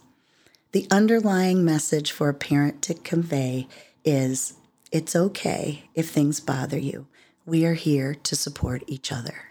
The 0.78 0.86
underlying 0.92 1.66
message 1.66 2.12
for 2.12 2.30
a 2.30 2.36
parent 2.36 2.84
to 2.84 2.94
convey 2.94 3.68
is 4.06 4.54
it's 4.92 5.16
okay 5.16 5.90
if 5.96 6.12
things 6.12 6.40
bother 6.40 6.78
you. 6.78 7.08
We 7.48 7.66
are 7.66 7.74
here 7.74 8.14
to 8.14 8.36
support 8.36 8.84
each 8.86 9.12
other. 9.12 9.50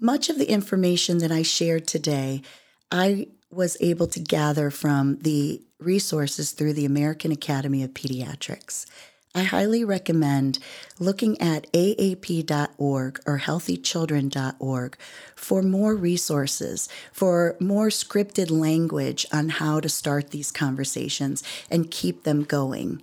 Much 0.00 0.30
of 0.30 0.38
the 0.38 0.48
information 0.48 1.18
that 1.18 1.30
I 1.30 1.42
shared 1.42 1.86
today, 1.86 2.40
I 2.90 3.26
was 3.50 3.76
able 3.82 4.06
to 4.06 4.18
gather 4.18 4.70
from 4.70 5.18
the 5.18 5.60
resources 5.78 6.52
through 6.52 6.72
the 6.72 6.86
American 6.86 7.30
Academy 7.30 7.82
of 7.82 7.92
Pediatrics. 7.92 8.86
I 9.34 9.42
highly 9.42 9.84
recommend 9.84 10.60
looking 11.00 11.40
at 11.40 11.70
aap.org 11.72 13.20
or 13.26 13.38
healthychildren.org 13.40 14.96
for 15.34 15.62
more 15.62 15.94
resources, 15.96 16.88
for 17.12 17.56
more 17.58 17.88
scripted 17.88 18.50
language 18.50 19.26
on 19.32 19.48
how 19.48 19.80
to 19.80 19.88
start 19.88 20.30
these 20.30 20.52
conversations 20.52 21.42
and 21.68 21.90
keep 21.90 22.22
them 22.22 22.44
going. 22.44 23.02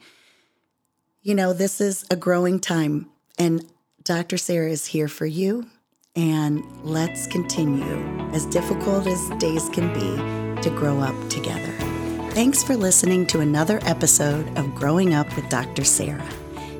You 1.21 1.35
know, 1.35 1.51
this 1.51 1.81
is 1.81 2.05
a 2.09 2.15
growing 2.15 2.59
time, 2.59 3.09
and 3.37 3.65
Dr. 4.03 4.37
Sarah 4.37 4.71
is 4.71 4.87
here 4.87 5.07
for 5.07 5.25
you. 5.25 5.67
And 6.15 6.63
let's 6.83 7.27
continue, 7.27 7.97
as 8.33 8.45
difficult 8.47 9.07
as 9.07 9.29
days 9.37 9.69
can 9.69 9.93
be, 9.93 10.61
to 10.61 10.69
grow 10.69 10.99
up 10.99 11.29
together. 11.29 11.90
Thanks 12.33 12.63
for 12.63 12.77
listening 12.77 13.27
to 13.27 13.41
another 13.41 13.79
episode 13.81 14.57
of 14.57 14.73
Growing 14.73 15.13
Up 15.13 15.35
with 15.35 15.49
Dr. 15.49 15.83
Sarah. 15.83 16.25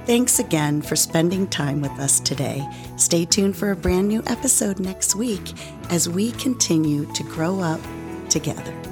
Thanks 0.06 0.38
again 0.38 0.80
for 0.82 0.96
spending 0.96 1.46
time 1.48 1.80
with 1.80 1.90
us 1.92 2.20
today. 2.20 2.62
Stay 2.96 3.24
tuned 3.24 3.56
for 3.56 3.70
a 3.72 3.76
brand 3.76 4.06
new 4.06 4.22
episode 4.26 4.78
next 4.78 5.16
week 5.16 5.54
as 5.90 6.08
we 6.08 6.30
continue 6.32 7.10
to 7.14 7.22
grow 7.24 7.58
up 7.58 7.80
together. 8.28 8.83